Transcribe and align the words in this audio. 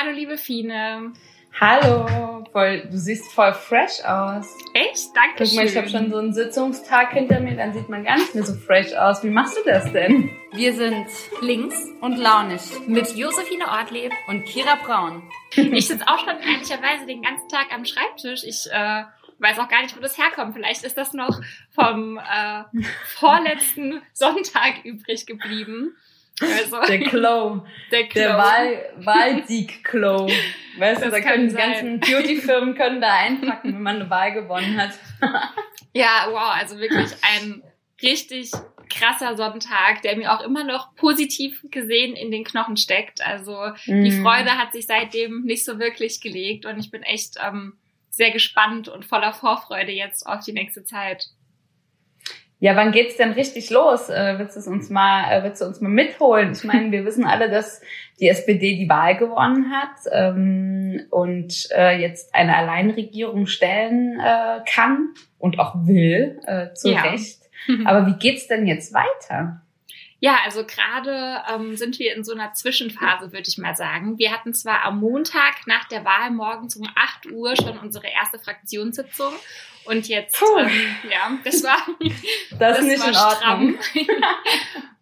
Hallo, 0.00 0.12
liebe 0.12 0.38
Fine. 0.38 1.12
Hallo, 1.60 2.46
voll, 2.52 2.88
du 2.90 2.96
siehst 2.96 3.30
voll 3.34 3.52
fresh 3.52 4.02
aus. 4.02 4.46
Echt? 4.72 5.14
Danke 5.14 5.44
Guck 5.44 5.54
mal, 5.54 5.66
ich 5.66 5.76
habe 5.76 5.90
schon 5.90 6.10
so 6.10 6.16
einen 6.16 6.32
Sitzungstag 6.32 7.12
hinter 7.12 7.38
mir, 7.38 7.54
dann 7.54 7.74
sieht 7.74 7.90
man 7.90 8.04
gar 8.04 8.16
nicht 8.16 8.34
mehr 8.34 8.44
so 8.44 8.54
fresh 8.54 8.94
aus. 8.94 9.22
Wie 9.22 9.28
machst 9.28 9.58
du 9.58 9.60
das 9.66 9.92
denn? 9.92 10.30
Wir 10.52 10.72
sind 10.72 11.06
links 11.42 11.76
und 12.00 12.16
launig 12.16 12.62
mit 12.86 13.14
Josephine 13.14 13.66
Ortleb 13.68 14.12
und 14.26 14.46
Kira 14.46 14.76
Braun. 14.76 15.22
Ich 15.54 15.88
sitze 15.88 16.08
auch 16.08 16.20
schon 16.20 16.38
ehrlicherweise 16.40 17.04
den 17.04 17.20
ganzen 17.20 17.50
Tag 17.50 17.66
am 17.70 17.84
Schreibtisch. 17.84 18.42
Ich 18.44 18.70
äh, 18.72 19.02
weiß 19.38 19.58
auch 19.58 19.68
gar 19.68 19.82
nicht, 19.82 19.94
wo 19.94 20.00
das 20.00 20.16
herkommt. 20.16 20.54
Vielleicht 20.54 20.82
ist 20.82 20.96
das 20.96 21.12
noch 21.12 21.42
vom 21.72 22.16
äh, 22.16 22.62
vorletzten 23.04 24.00
Sonntag 24.14 24.82
übrig 24.82 25.26
geblieben. 25.26 25.94
Also, 26.40 26.80
der 26.86 26.98
Glow. 26.98 27.66
Der, 27.90 28.04
Glow. 28.04 28.22
der 28.22 28.38
Wahl, 28.38 28.92
Wahlsieg-Glow. 28.96 30.30
Weißt 30.78 31.04
du, 31.04 31.10
da 31.10 31.20
können 31.20 31.48
die 31.48 31.54
ganzen 31.54 32.00
Beauty-Firmen 32.00 32.74
können 32.74 33.00
da 33.00 33.14
einpacken, 33.14 33.74
wenn 33.74 33.82
man 33.82 33.96
eine 33.96 34.10
Wahl 34.10 34.32
gewonnen 34.32 34.80
hat. 34.80 34.92
ja, 35.92 36.26
wow, 36.30 36.54
also 36.54 36.78
wirklich 36.78 37.10
ein 37.22 37.62
richtig 38.02 38.52
krasser 38.88 39.36
Sonntag, 39.36 40.02
der 40.02 40.16
mir 40.16 40.32
auch 40.32 40.40
immer 40.40 40.64
noch 40.64 40.94
positiv 40.96 41.64
gesehen 41.70 42.14
in 42.16 42.30
den 42.30 42.44
Knochen 42.44 42.76
steckt. 42.76 43.24
Also 43.24 43.52
mm. 43.86 44.04
die 44.04 44.10
mhm. 44.10 44.22
Freude 44.22 44.58
hat 44.58 44.72
sich 44.72 44.86
seitdem 44.86 45.44
nicht 45.44 45.64
so 45.64 45.78
wirklich 45.78 46.20
gelegt 46.20 46.66
und 46.66 46.78
ich 46.78 46.90
bin 46.90 47.02
echt 47.02 47.36
ähm, 47.44 47.78
sehr 48.10 48.30
gespannt 48.30 48.88
und 48.88 49.04
voller 49.04 49.32
Vorfreude 49.32 49.92
jetzt 49.92 50.26
auf 50.26 50.44
die 50.44 50.52
nächste 50.52 50.84
Zeit. 50.84 51.28
Ja, 52.62 52.76
wann 52.76 52.92
geht's 52.92 53.16
denn 53.16 53.32
richtig 53.32 53.70
los? 53.70 54.10
Äh, 54.10 54.38
willst 54.38 54.54
du 54.54 54.70
uns 54.70 54.90
mal, 54.90 55.32
äh, 55.32 55.42
willst 55.42 55.62
du 55.62 55.64
uns 55.64 55.80
mal 55.80 55.88
mitholen? 55.88 56.52
Ich 56.52 56.62
meine, 56.62 56.92
wir 56.92 57.06
wissen 57.06 57.24
alle, 57.24 57.48
dass 57.48 57.80
die 58.20 58.28
SPD 58.28 58.76
die 58.76 58.88
Wahl 58.88 59.16
gewonnen 59.16 59.72
hat 59.72 59.96
ähm, 60.12 61.06
und 61.08 61.68
äh, 61.74 61.98
jetzt 61.98 62.34
eine 62.34 62.54
Alleinregierung 62.56 63.46
stellen 63.46 64.20
äh, 64.20 64.60
kann 64.70 65.14
und 65.38 65.58
auch 65.58 65.74
will, 65.86 66.38
äh, 66.46 66.74
zu 66.74 66.90
ja. 66.90 67.00
Recht. 67.00 67.40
Aber 67.86 68.06
wie 68.06 68.18
geht's 68.18 68.46
denn 68.46 68.66
jetzt 68.66 68.92
weiter? 68.92 69.62
Ja, 70.20 70.38
also 70.44 70.64
gerade 70.66 71.42
ähm, 71.52 71.76
sind 71.76 71.98
wir 71.98 72.14
in 72.14 72.24
so 72.24 72.32
einer 72.32 72.52
Zwischenphase, 72.52 73.32
würde 73.32 73.48
ich 73.48 73.56
mal 73.56 73.74
sagen. 73.74 74.18
Wir 74.18 74.30
hatten 74.30 74.52
zwar 74.52 74.84
am 74.84 75.00
Montag 75.00 75.66
nach 75.66 75.88
der 75.88 76.04
Wahl 76.04 76.30
morgens 76.30 76.76
um 76.76 76.86
8 76.94 77.32
Uhr 77.32 77.56
schon 77.56 77.78
unsere 77.78 78.06
erste 78.06 78.38
Fraktionssitzung 78.38 79.32
und 79.84 80.08
jetzt, 80.08 80.42
ähm, 80.58 80.70
ja, 81.10 81.38
das 81.42 81.62
war 81.64 81.78
das, 82.58 82.76
das 82.76 82.84
nicht 82.84 83.00
war 83.00 83.08
in 83.08 83.16
Ordnung. 83.16 83.78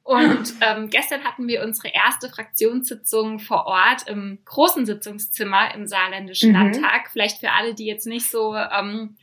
Und 0.05 0.55
ähm, 0.63 0.89
gestern 0.89 1.23
hatten 1.25 1.49
wir 1.49 1.63
unsere 1.63 1.89
erste 1.89 2.31
Fraktionssitzung 2.31 3.41
vor 3.41 3.67
Ort 3.67 4.09
im 4.09 4.39
großen 4.47 4.87
Sitzungszimmer 4.87 5.75
im 5.75 5.87
Saarländischen 5.87 6.53
mhm. 6.53 6.57
Landtag. 6.57 7.11
Vielleicht 7.13 7.41
für 7.41 7.53
alle, 7.53 7.75
die 7.75 7.85
jetzt 7.85 8.07
nicht 8.07 8.31
so 8.31 8.57
ähm, 8.57 9.19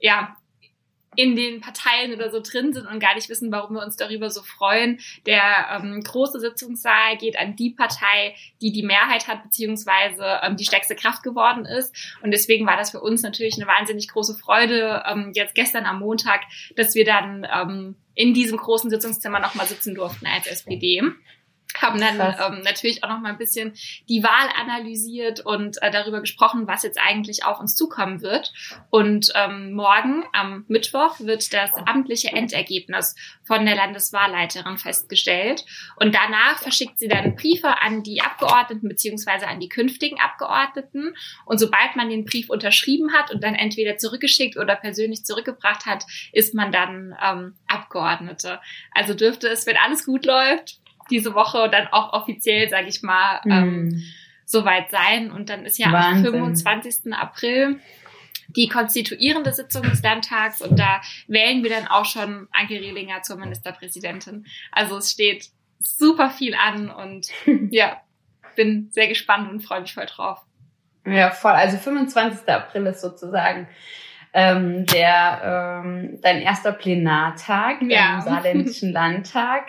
ja, 0.00 0.34
in 1.16 1.36
den 1.36 1.60
Parteien 1.60 2.14
oder 2.14 2.30
so 2.30 2.40
drin 2.40 2.72
sind 2.72 2.86
und 2.86 2.98
gar 2.98 3.14
nicht 3.14 3.28
wissen, 3.28 3.52
warum 3.52 3.74
wir 3.74 3.82
uns 3.82 3.96
darüber 3.96 4.30
so 4.30 4.42
freuen. 4.42 4.98
Der 5.26 5.42
ähm, 5.72 6.02
große 6.02 6.40
Sitzungssaal 6.40 7.16
geht 7.18 7.38
an 7.38 7.56
die 7.56 7.70
Partei, 7.70 8.34
die 8.60 8.72
die 8.72 8.82
Mehrheit 8.82 9.28
hat, 9.28 9.42
beziehungsweise 9.42 10.40
ähm, 10.42 10.56
die 10.56 10.64
stärkste 10.64 10.96
Kraft 10.96 11.22
geworden 11.22 11.66
ist. 11.66 11.94
Und 12.22 12.30
deswegen 12.30 12.66
war 12.66 12.76
das 12.76 12.90
für 12.90 13.00
uns 13.00 13.22
natürlich 13.22 13.56
eine 13.56 13.66
wahnsinnig 13.66 14.08
große 14.08 14.36
Freude, 14.36 15.02
ähm, 15.06 15.32
jetzt 15.34 15.54
gestern 15.54 15.84
am 15.84 15.98
Montag, 15.98 16.42
dass 16.76 16.94
wir 16.94 17.04
dann 17.04 17.46
ähm, 17.52 17.96
in 18.14 18.34
diesem 18.34 18.58
großen 18.58 18.90
Sitzungszimmer 18.90 19.40
nochmal 19.40 19.66
sitzen 19.66 19.94
durften 19.94 20.26
als 20.26 20.46
SPD 20.46 21.02
haben 21.80 22.00
dann 22.00 22.18
ähm, 22.18 22.62
natürlich 22.62 23.02
auch 23.04 23.08
noch 23.08 23.20
mal 23.20 23.30
ein 23.30 23.38
bisschen 23.38 23.72
die 24.08 24.22
Wahl 24.22 24.48
analysiert 24.60 25.40
und 25.40 25.80
äh, 25.82 25.90
darüber 25.90 26.20
gesprochen, 26.20 26.66
was 26.66 26.82
jetzt 26.82 26.98
eigentlich 26.98 27.44
auf 27.44 27.60
uns 27.60 27.74
zukommen 27.74 28.20
wird. 28.22 28.52
Und 28.90 29.32
ähm, 29.34 29.72
morgen 29.72 30.24
am 30.32 30.64
Mittwoch 30.68 31.20
wird 31.20 31.52
das 31.52 31.70
amtliche 31.86 32.32
Endergebnis 32.32 33.14
von 33.44 33.64
der 33.64 33.76
Landeswahlleiterin 33.76 34.78
festgestellt. 34.78 35.64
Und 35.96 36.14
danach 36.14 36.58
verschickt 36.58 36.98
sie 36.98 37.08
dann 37.08 37.36
Briefe 37.36 37.80
an 37.80 38.02
die 38.02 38.20
Abgeordneten 38.20 38.88
beziehungsweise 38.88 39.46
an 39.48 39.60
die 39.60 39.68
künftigen 39.68 40.20
Abgeordneten. 40.20 41.14
Und 41.44 41.58
sobald 41.58 41.96
man 41.96 42.10
den 42.10 42.24
Brief 42.24 42.50
unterschrieben 42.50 43.12
hat 43.12 43.30
und 43.30 43.42
dann 43.42 43.54
entweder 43.54 43.96
zurückgeschickt 43.96 44.56
oder 44.56 44.76
persönlich 44.76 45.24
zurückgebracht 45.24 45.86
hat, 45.86 46.04
ist 46.32 46.54
man 46.54 46.72
dann 46.72 47.16
ähm, 47.22 47.54
Abgeordnete. 47.66 48.60
Also 48.92 49.14
dürfte 49.14 49.48
es, 49.48 49.66
wenn 49.66 49.76
alles 49.76 50.04
gut 50.04 50.26
läuft, 50.26 50.81
diese 51.10 51.34
Woche 51.34 51.68
dann 51.70 51.88
auch 51.88 52.12
offiziell, 52.12 52.68
sage 52.68 52.88
ich 52.88 53.02
mal, 53.02 53.40
mm. 53.44 53.50
ähm, 53.50 54.02
soweit 54.44 54.90
sein. 54.90 55.30
Und 55.30 55.48
dann 55.48 55.64
ist 55.64 55.78
ja 55.78 55.92
Wahnsinn. 55.92 56.26
am 56.26 56.32
25. 56.54 57.12
April 57.12 57.80
die 58.48 58.68
konstituierende 58.68 59.52
Sitzung 59.52 59.82
des 59.82 60.02
Landtags 60.02 60.60
und 60.60 60.78
da 60.78 61.00
wählen 61.26 61.62
wir 61.62 61.70
dann 61.70 61.86
auch 61.86 62.04
schon 62.04 62.48
Anke 62.52 62.74
Rehlinger 62.74 63.22
zur 63.22 63.36
Ministerpräsidentin. 63.36 64.46
Also 64.70 64.98
es 64.98 65.10
steht 65.10 65.48
super 65.78 66.30
viel 66.30 66.54
an 66.54 66.90
und 66.90 67.28
ja, 67.70 68.00
bin 68.56 68.88
sehr 68.92 69.08
gespannt 69.08 69.50
und 69.50 69.60
freue 69.60 69.80
mich 69.80 69.94
voll 69.94 70.06
drauf. 70.06 70.40
Ja, 71.06 71.30
voll. 71.30 71.52
Also 71.52 71.78
25. 71.78 72.48
April 72.48 72.86
ist 72.86 73.00
sozusagen 73.00 73.68
ähm, 74.34 74.86
der 74.86 75.82
ähm, 75.84 76.18
dein 76.22 76.40
erster 76.40 76.72
Plenartag 76.72 77.82
ja. 77.82 78.14
im 78.16 78.20
Saarländischen 78.22 78.92
Landtag. 78.92 79.64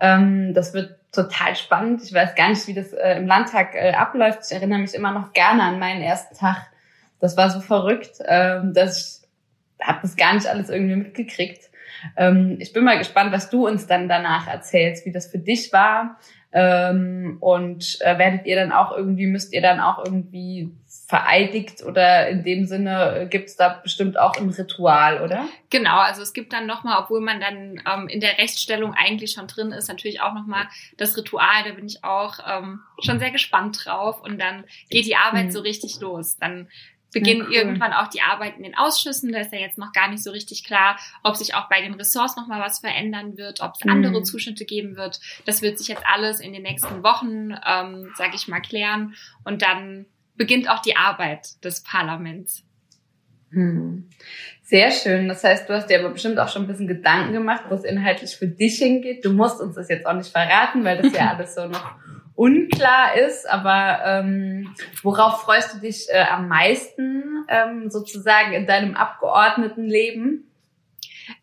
Ähm, 0.00 0.52
das 0.54 0.74
wird 0.74 0.96
total 1.12 1.56
spannend. 1.56 2.02
Ich 2.02 2.12
weiß 2.12 2.34
gar 2.34 2.48
nicht, 2.48 2.66
wie 2.66 2.74
das 2.74 2.92
äh, 2.92 3.16
im 3.16 3.26
Landtag 3.26 3.74
äh, 3.74 3.92
abläuft. 3.92 4.40
Ich 4.44 4.56
erinnere 4.56 4.80
mich 4.80 4.94
immer 4.94 5.12
noch 5.12 5.32
gerne 5.32 5.62
an 5.62 5.78
meinen 5.78 6.02
ersten 6.02 6.36
Tag. 6.36 6.70
Das 7.20 7.36
war 7.36 7.50
so 7.50 7.60
verrückt, 7.60 8.18
ähm, 8.26 8.72
dass 8.74 9.20
ich 9.78 9.86
habe 9.86 10.00
das 10.02 10.16
gar 10.16 10.34
nicht 10.34 10.46
alles 10.46 10.68
irgendwie 10.68 10.96
mitgekriegt. 10.96 11.70
Ähm, 12.16 12.56
ich 12.60 12.72
bin 12.72 12.84
mal 12.84 12.98
gespannt, 12.98 13.32
was 13.32 13.50
du 13.50 13.66
uns 13.66 13.86
dann 13.86 14.08
danach 14.08 14.46
erzählst, 14.46 15.06
wie 15.06 15.12
das 15.12 15.26
für 15.26 15.38
dich 15.38 15.72
war. 15.72 16.18
Ähm, 16.52 17.36
und 17.40 17.98
äh, 18.00 18.18
werdet 18.18 18.46
ihr 18.46 18.56
dann 18.56 18.72
auch 18.72 18.96
irgendwie, 18.96 19.26
müsst 19.26 19.52
ihr 19.52 19.62
dann 19.62 19.80
auch 19.80 20.04
irgendwie 20.04 20.72
vereidigt 21.10 21.82
oder 21.82 22.28
in 22.28 22.44
dem 22.44 22.66
Sinne 22.66 23.26
gibt's 23.28 23.56
da 23.56 23.68
bestimmt 23.68 24.16
auch 24.16 24.36
ein 24.36 24.48
Ritual, 24.48 25.22
oder? 25.22 25.48
Genau, 25.68 25.98
also 25.98 26.22
es 26.22 26.32
gibt 26.32 26.52
dann 26.52 26.66
nochmal, 26.66 27.02
obwohl 27.02 27.20
man 27.20 27.40
dann 27.40 27.82
ähm, 27.84 28.06
in 28.06 28.20
der 28.20 28.38
Rechtsstellung 28.38 28.94
eigentlich 28.94 29.32
schon 29.32 29.48
drin 29.48 29.72
ist, 29.72 29.88
natürlich 29.88 30.20
auch 30.20 30.34
nochmal 30.34 30.68
das 30.98 31.16
Ritual, 31.16 31.64
da 31.66 31.74
bin 31.74 31.86
ich 31.86 32.04
auch 32.04 32.38
ähm, 32.48 32.80
schon 33.02 33.18
sehr 33.18 33.32
gespannt 33.32 33.84
drauf 33.84 34.22
und 34.22 34.40
dann 34.40 34.64
geht 34.88 35.04
die 35.04 35.16
Arbeit 35.16 35.46
mhm. 35.46 35.50
so 35.50 35.60
richtig 35.60 36.00
los. 36.00 36.36
Dann 36.38 36.68
beginnen 37.12 37.40
ja, 37.40 37.46
cool. 37.46 37.54
irgendwann 37.54 37.92
auch 37.92 38.06
die 38.06 38.22
Arbeit 38.22 38.56
in 38.56 38.62
den 38.62 38.78
Ausschüssen. 38.78 39.32
Da 39.32 39.40
ist 39.40 39.52
ja 39.52 39.58
jetzt 39.58 39.78
noch 39.78 39.92
gar 39.92 40.08
nicht 40.08 40.22
so 40.22 40.30
richtig 40.30 40.62
klar, 40.62 40.96
ob 41.24 41.34
sich 41.34 41.56
auch 41.56 41.68
bei 41.68 41.82
den 41.82 41.94
Ressorts 41.94 42.36
nochmal 42.36 42.60
was 42.60 42.78
verändern 42.78 43.36
wird, 43.36 43.60
ob 43.62 43.74
es 43.74 43.84
mhm. 43.84 43.90
andere 43.90 44.22
Zuschnitte 44.22 44.64
geben 44.64 44.94
wird. 44.94 45.18
Das 45.44 45.60
wird 45.60 45.76
sich 45.76 45.88
jetzt 45.88 46.06
alles 46.06 46.38
in 46.38 46.52
den 46.52 46.62
nächsten 46.62 47.02
Wochen, 47.02 47.50
ähm, 47.66 48.12
sage 48.14 48.36
ich 48.36 48.46
mal, 48.46 48.60
klären. 48.60 49.16
Und 49.42 49.62
dann 49.62 50.06
beginnt 50.40 50.70
auch 50.70 50.80
die 50.80 50.96
Arbeit 50.96 51.62
des 51.62 51.82
Parlaments. 51.82 52.64
Hm. 53.50 54.08
Sehr 54.62 54.90
schön. 54.90 55.28
Das 55.28 55.44
heißt, 55.44 55.68
du 55.68 55.74
hast 55.74 55.90
dir 55.90 56.00
aber 56.00 56.08
bestimmt 56.08 56.38
auch 56.38 56.48
schon 56.48 56.62
ein 56.62 56.66
bisschen 56.66 56.88
Gedanken 56.88 57.34
gemacht, 57.34 57.64
wo 57.68 57.74
es 57.74 57.84
inhaltlich 57.84 58.36
für 58.36 58.46
dich 58.46 58.78
hingeht. 58.78 59.22
Du 59.22 59.34
musst 59.34 59.60
uns 59.60 59.74
das 59.74 59.90
jetzt 59.90 60.06
auch 60.06 60.14
nicht 60.14 60.32
verraten, 60.32 60.82
weil 60.82 61.02
das 61.02 61.12
ja 61.12 61.32
alles 61.36 61.54
so 61.54 61.66
noch 61.66 61.92
unklar 62.36 63.16
ist. 63.16 63.46
Aber 63.50 64.00
ähm, 64.06 64.74
worauf 65.02 65.42
freust 65.42 65.74
du 65.74 65.80
dich 65.80 66.06
äh, 66.08 66.22
am 66.22 66.48
meisten 66.48 67.44
ähm, 67.48 67.90
sozusagen 67.90 68.54
in 68.54 68.66
deinem 68.66 68.94
Abgeordnetenleben? 68.94 70.49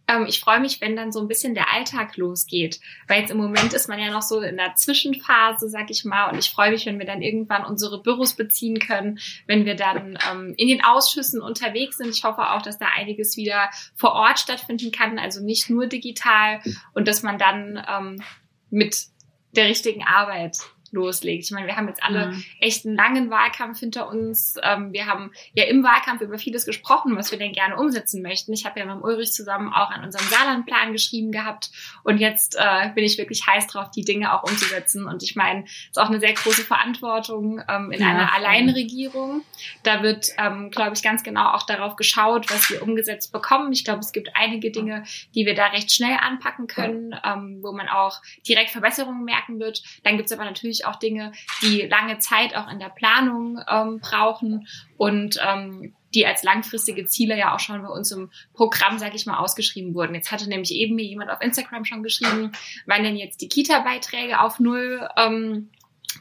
Ähm, 0.07 0.25
ich 0.27 0.39
freue 0.39 0.59
mich, 0.59 0.81
wenn 0.81 0.95
dann 0.95 1.11
so 1.11 1.19
ein 1.19 1.27
bisschen 1.27 1.53
der 1.53 1.73
Alltag 1.73 2.17
losgeht. 2.17 2.79
Weil 3.07 3.21
jetzt 3.21 3.31
im 3.31 3.37
Moment 3.37 3.73
ist 3.73 3.87
man 3.87 3.99
ja 3.99 4.09
noch 4.09 4.21
so 4.21 4.39
in 4.41 4.57
der 4.57 4.75
Zwischenphase, 4.75 5.69
sag 5.69 5.89
ich 5.89 6.05
mal. 6.05 6.31
Und 6.31 6.39
ich 6.39 6.49
freue 6.49 6.71
mich, 6.71 6.85
wenn 6.85 6.99
wir 6.99 7.05
dann 7.05 7.21
irgendwann 7.21 7.65
unsere 7.65 8.01
Büros 8.01 8.33
beziehen 8.33 8.79
können, 8.79 9.19
wenn 9.45 9.65
wir 9.65 9.75
dann 9.75 10.17
ähm, 10.31 10.53
in 10.57 10.67
den 10.67 10.83
Ausschüssen 10.83 11.41
unterwegs 11.41 11.97
sind. 11.97 12.09
Ich 12.09 12.23
hoffe 12.23 12.51
auch, 12.51 12.61
dass 12.61 12.79
da 12.79 12.87
einiges 12.95 13.37
wieder 13.37 13.69
vor 13.95 14.13
Ort 14.13 14.39
stattfinden 14.39 14.91
kann, 14.91 15.19
also 15.19 15.43
nicht 15.43 15.69
nur 15.69 15.87
digital. 15.87 16.61
Und 16.93 17.07
dass 17.07 17.23
man 17.23 17.37
dann 17.37 17.83
ähm, 17.89 18.23
mit 18.69 19.07
der 19.55 19.65
richtigen 19.65 20.03
Arbeit 20.03 20.57
loslegt. 20.93 21.45
Ich 21.45 21.51
meine, 21.51 21.67
wir 21.67 21.75
haben 21.75 21.87
jetzt 21.87 22.03
alle 22.03 22.27
mhm. 22.27 22.43
echt 22.59 22.85
einen 22.85 22.95
langen 22.95 23.29
Wahlkampf 23.29 23.79
hinter 23.79 24.09
uns. 24.09 24.55
Ähm, 24.63 24.93
wir 24.93 25.05
haben 25.05 25.31
ja 25.53 25.65
im 25.65 25.83
Wahlkampf 25.83 26.21
über 26.21 26.37
vieles 26.37 26.65
gesprochen, 26.65 27.15
was 27.15 27.31
wir 27.31 27.39
denn 27.39 27.53
gerne 27.53 27.77
umsetzen 27.77 28.21
möchten. 28.21 28.53
Ich 28.53 28.65
habe 28.65 28.79
ja 28.79 28.85
mit 28.85 29.03
Ulrich 29.03 29.31
zusammen 29.31 29.73
auch 29.73 29.91
an 29.91 30.03
unserem 30.03 30.25
Saarlandplan 30.27 30.93
geschrieben 30.93 31.31
gehabt 31.31 31.71
und 32.03 32.19
jetzt 32.19 32.55
äh, 32.57 32.89
bin 32.95 33.03
ich 33.03 33.17
wirklich 33.17 33.45
heiß 33.45 33.67
drauf, 33.67 33.91
die 33.91 34.03
Dinge 34.03 34.33
auch 34.33 34.43
umzusetzen. 34.43 35.05
Und 35.05 35.23
ich 35.23 35.35
meine, 35.35 35.63
es 35.65 35.89
ist 35.91 35.99
auch 35.99 36.09
eine 36.09 36.19
sehr 36.19 36.33
große 36.33 36.63
Verantwortung 36.63 37.61
ähm, 37.67 37.91
in 37.91 38.01
ja, 38.01 38.07
einer 38.07 38.33
Alleinregierung. 38.33 39.43
Da 39.83 40.03
wird, 40.03 40.27
ähm, 40.37 40.69
glaube 40.71 40.95
ich, 40.95 41.03
ganz 41.03 41.23
genau 41.23 41.51
auch 41.51 41.63
darauf 41.63 41.95
geschaut, 41.95 42.49
was 42.49 42.69
wir 42.69 42.81
umgesetzt 42.81 43.31
bekommen. 43.31 43.71
Ich 43.71 43.83
glaube, 43.83 43.99
es 43.99 44.11
gibt 44.11 44.29
einige 44.35 44.71
Dinge, 44.71 45.03
die 45.35 45.45
wir 45.45 45.55
da 45.55 45.67
recht 45.67 45.91
schnell 45.91 46.17
anpacken 46.19 46.67
können, 46.67 47.15
ähm, 47.23 47.59
wo 47.61 47.71
man 47.71 47.87
auch 47.87 48.21
direkt 48.47 48.71
Verbesserungen 48.71 49.23
merken 49.23 49.59
wird. 49.59 49.83
Dann 50.03 50.17
gibt 50.17 50.27
es 50.27 50.37
aber 50.37 50.45
natürlich 50.45 50.76
natürlich 50.77 50.85
auch 50.85 50.99
Dinge, 50.99 51.31
die 51.61 51.81
lange 51.81 52.19
Zeit 52.19 52.55
auch 52.55 52.69
in 52.71 52.79
der 52.79 52.89
Planung 52.89 53.59
ähm, 53.69 53.99
brauchen 53.99 54.67
und 54.97 55.39
ähm, 55.45 55.93
die 56.13 56.25
als 56.25 56.43
langfristige 56.43 57.05
Ziele 57.05 57.37
ja 57.37 57.53
auch 57.53 57.59
schon 57.59 57.81
bei 57.81 57.89
uns 57.89 58.11
im 58.11 58.31
Programm, 58.53 58.97
sage 58.97 59.15
ich 59.15 59.25
mal, 59.25 59.37
ausgeschrieben 59.37 59.93
wurden. 59.93 60.15
Jetzt 60.15 60.31
hatte 60.31 60.47
nämlich 60.47 60.71
eben 60.71 60.95
mir 60.95 61.05
jemand 61.05 61.29
auf 61.29 61.41
Instagram 61.41 61.85
schon 61.85 62.01
geschrieben, 62.01 62.51
wann 62.85 63.03
denn 63.03 63.17
jetzt 63.17 63.41
die 63.41 63.49
Kita-Beiträge 63.49 64.39
auf 64.39 64.59
null 64.59 65.07
ähm, 65.17 65.69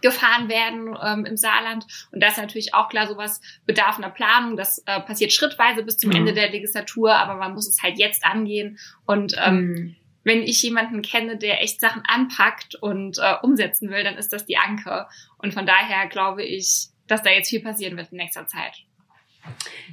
gefahren 0.03 0.49
werden 0.49 0.95
ähm, 1.03 1.25
im 1.25 1.37
Saarland. 1.37 1.87
Und 2.11 2.23
das 2.23 2.33
ist 2.33 2.39
natürlich 2.39 2.75
auch 2.75 2.89
klar, 2.89 3.07
sowas 3.07 3.41
bedarf 3.65 3.97
einer 3.97 4.11
Planung. 4.11 4.57
Das 4.57 4.83
äh, 4.87 5.01
passiert 5.01 5.33
schrittweise 5.33 5.85
bis 5.85 5.97
zum 5.97 6.11
mhm. 6.11 6.17
Ende 6.17 6.35
der 6.35 6.51
Legislatur, 6.51 7.15
aber 7.15 7.37
man 7.37 7.55
muss 7.55 7.69
es 7.69 7.83
halt 7.83 7.99
jetzt 7.99 8.25
angehen. 8.25 8.79
Und 9.07 9.37
ähm, 9.39 9.57
mhm. 9.57 9.97
Wenn 10.27 10.43
ich 10.43 10.61
jemanden 10.65 11.03
kenne, 11.03 11.37
der 11.37 11.63
echt 11.63 11.81
Sachen 11.81 12.03
anpackt 12.05 12.75
und 12.75 13.19
äh, 13.19 13.35
umsetzen 13.43 13.91
will, 13.91 14.03
dann 14.03 14.17
ist 14.17 14.33
das 14.33 14.45
die 14.45 14.57
Anke. 14.57 15.07
Und 15.39 15.55
von 15.55 15.67
daher 15.67 16.09
glaube 16.09 16.43
ich, 16.43 16.89
dass 17.07 17.23
da 17.23 17.31
jetzt 17.31 17.49
viel 17.49 17.61
passieren 17.61 17.97
wird 17.97 18.11
in 18.11 18.19
nächster 18.19 18.45
Zeit. 18.49 18.73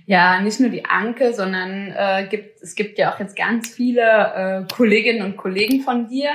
Ja, 0.08 0.42
nicht 0.42 0.60
nur 0.60 0.72
die 0.72 0.86
Anke, 0.86 1.36
sondern 1.36 1.92
äh, 1.92 2.28
gibt, 2.32 2.64
es 2.64 2.74
gibt 2.74 2.98
ja 2.98 3.14
auch 3.14 3.20
jetzt 3.20 3.36
ganz 3.36 3.76
viele 3.76 4.66
äh, 4.68 4.74
Kolleginnen 4.74 5.22
und 5.22 5.38
Kollegen 5.38 5.82
von 5.82 6.08
dir, 6.08 6.32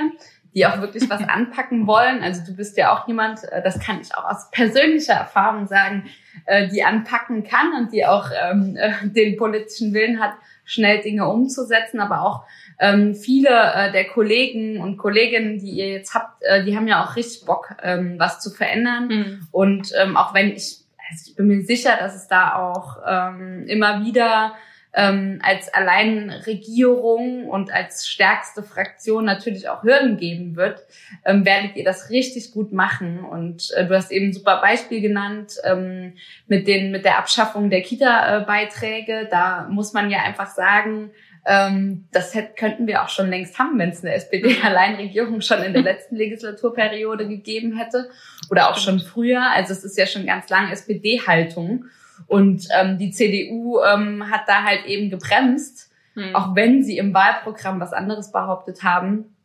die 0.54 0.66
auch 0.66 0.80
wirklich 0.80 1.08
was 1.08 1.22
anpacken 1.28 1.86
wollen. 1.86 2.22
Also 2.22 2.42
du 2.46 2.56
bist 2.56 2.76
ja 2.76 2.92
auch 2.92 3.06
jemand, 3.06 3.44
äh, 3.44 3.62
das 3.62 3.78
kann 3.80 4.00
ich 4.00 4.14
auch 4.14 4.24
aus 4.24 4.50
persönlicher 4.50 5.14
Erfahrung 5.14 5.66
sagen, 5.66 6.04
äh, 6.46 6.68
die 6.68 6.82
anpacken 6.84 7.44
kann 7.44 7.72
und 7.74 7.92
die 7.92 8.06
auch 8.06 8.30
ähm, 8.50 8.76
äh, 8.76 8.92
den 9.02 9.36
politischen 9.36 9.92
Willen 9.94 10.20
hat, 10.20 10.32
schnell 10.64 11.00
Dinge 11.00 11.26
umzusetzen, 11.28 11.98
aber 11.98 12.22
auch 12.22 12.44
ähm, 12.78 13.14
viele 13.14 13.48
äh, 13.48 13.90
der 13.90 14.04
Kollegen 14.04 14.80
und 14.80 14.98
Kolleginnen, 14.98 15.58
die 15.58 15.70
ihr 15.70 15.88
jetzt 15.88 16.14
habt, 16.14 16.42
äh, 16.42 16.64
die 16.64 16.76
haben 16.76 16.86
ja 16.86 17.04
auch 17.04 17.16
richtig 17.16 17.46
Bock, 17.46 17.74
ähm, 17.82 18.16
was 18.18 18.40
zu 18.40 18.50
verändern. 18.50 19.08
Mhm. 19.08 19.48
Und 19.50 19.92
ähm, 20.00 20.16
auch 20.16 20.34
wenn 20.34 20.48
ich, 20.48 20.84
also 21.10 21.24
ich 21.26 21.36
bin 21.36 21.46
mir 21.46 21.62
sicher, 21.62 21.96
dass 21.98 22.14
es 22.14 22.28
da 22.28 22.54
auch 22.54 22.98
ähm, 23.06 23.66
immer 23.66 24.04
wieder 24.04 24.54
ähm, 24.98 25.38
als 25.44 25.72
Alleinregierung 25.72 27.46
und 27.46 27.72
als 27.72 28.08
stärkste 28.08 28.64
Fraktion 28.64 29.24
natürlich 29.24 29.68
auch 29.68 29.84
Hürden 29.84 30.16
geben 30.16 30.56
wird, 30.56 30.82
ähm, 31.24 31.46
werdet 31.46 31.76
ihr 31.76 31.84
das 31.84 32.10
richtig 32.10 32.50
gut 32.50 32.72
machen. 32.72 33.20
Und 33.20 33.70
äh, 33.76 33.86
du 33.86 33.94
hast 33.94 34.10
eben 34.10 34.30
ein 34.30 34.32
super 34.32 34.60
Beispiel 34.60 35.00
genannt 35.00 35.54
ähm, 35.62 36.14
mit 36.48 36.66
den 36.66 36.90
mit 36.90 37.04
der 37.04 37.18
Abschaffung 37.18 37.70
der 37.70 37.82
Kita-Beiträge. 37.82 39.28
Da 39.30 39.68
muss 39.70 39.92
man 39.92 40.10
ja 40.10 40.18
einfach 40.24 40.48
sagen, 40.48 41.12
ähm, 41.46 42.08
das 42.10 42.34
hätten, 42.34 42.56
könnten 42.56 42.86
wir 42.88 43.04
auch 43.04 43.08
schon 43.08 43.30
längst 43.30 43.56
haben, 43.56 43.78
wenn 43.78 43.90
es 43.90 44.04
eine 44.04 44.14
SPD-Alleinregierung 44.14 45.42
schon 45.42 45.62
in 45.62 45.74
der 45.74 45.82
letzten 45.90 46.16
Legislaturperiode 46.16 47.28
gegeben 47.28 47.78
hätte 47.78 48.10
oder 48.50 48.68
auch 48.68 48.78
schon 48.78 48.98
früher. 48.98 49.48
Also 49.52 49.72
es 49.74 49.84
ist 49.84 49.96
ja 49.96 50.06
schon 50.06 50.26
ganz 50.26 50.48
lange 50.48 50.72
SPD-Haltung. 50.72 51.84
Und 52.26 52.68
ähm, 52.78 52.98
die 52.98 53.10
CDU 53.10 53.80
ähm, 53.80 54.30
hat 54.30 54.42
da 54.46 54.64
halt 54.64 54.86
eben 54.86 55.10
gebremst, 55.10 55.90
hm. 56.14 56.34
auch 56.34 56.54
wenn 56.54 56.82
sie 56.82 56.98
im 56.98 57.14
Wahlprogramm 57.14 57.80
was 57.80 57.92
anderes 57.92 58.32
behauptet 58.32 58.82
haben. 58.82 59.36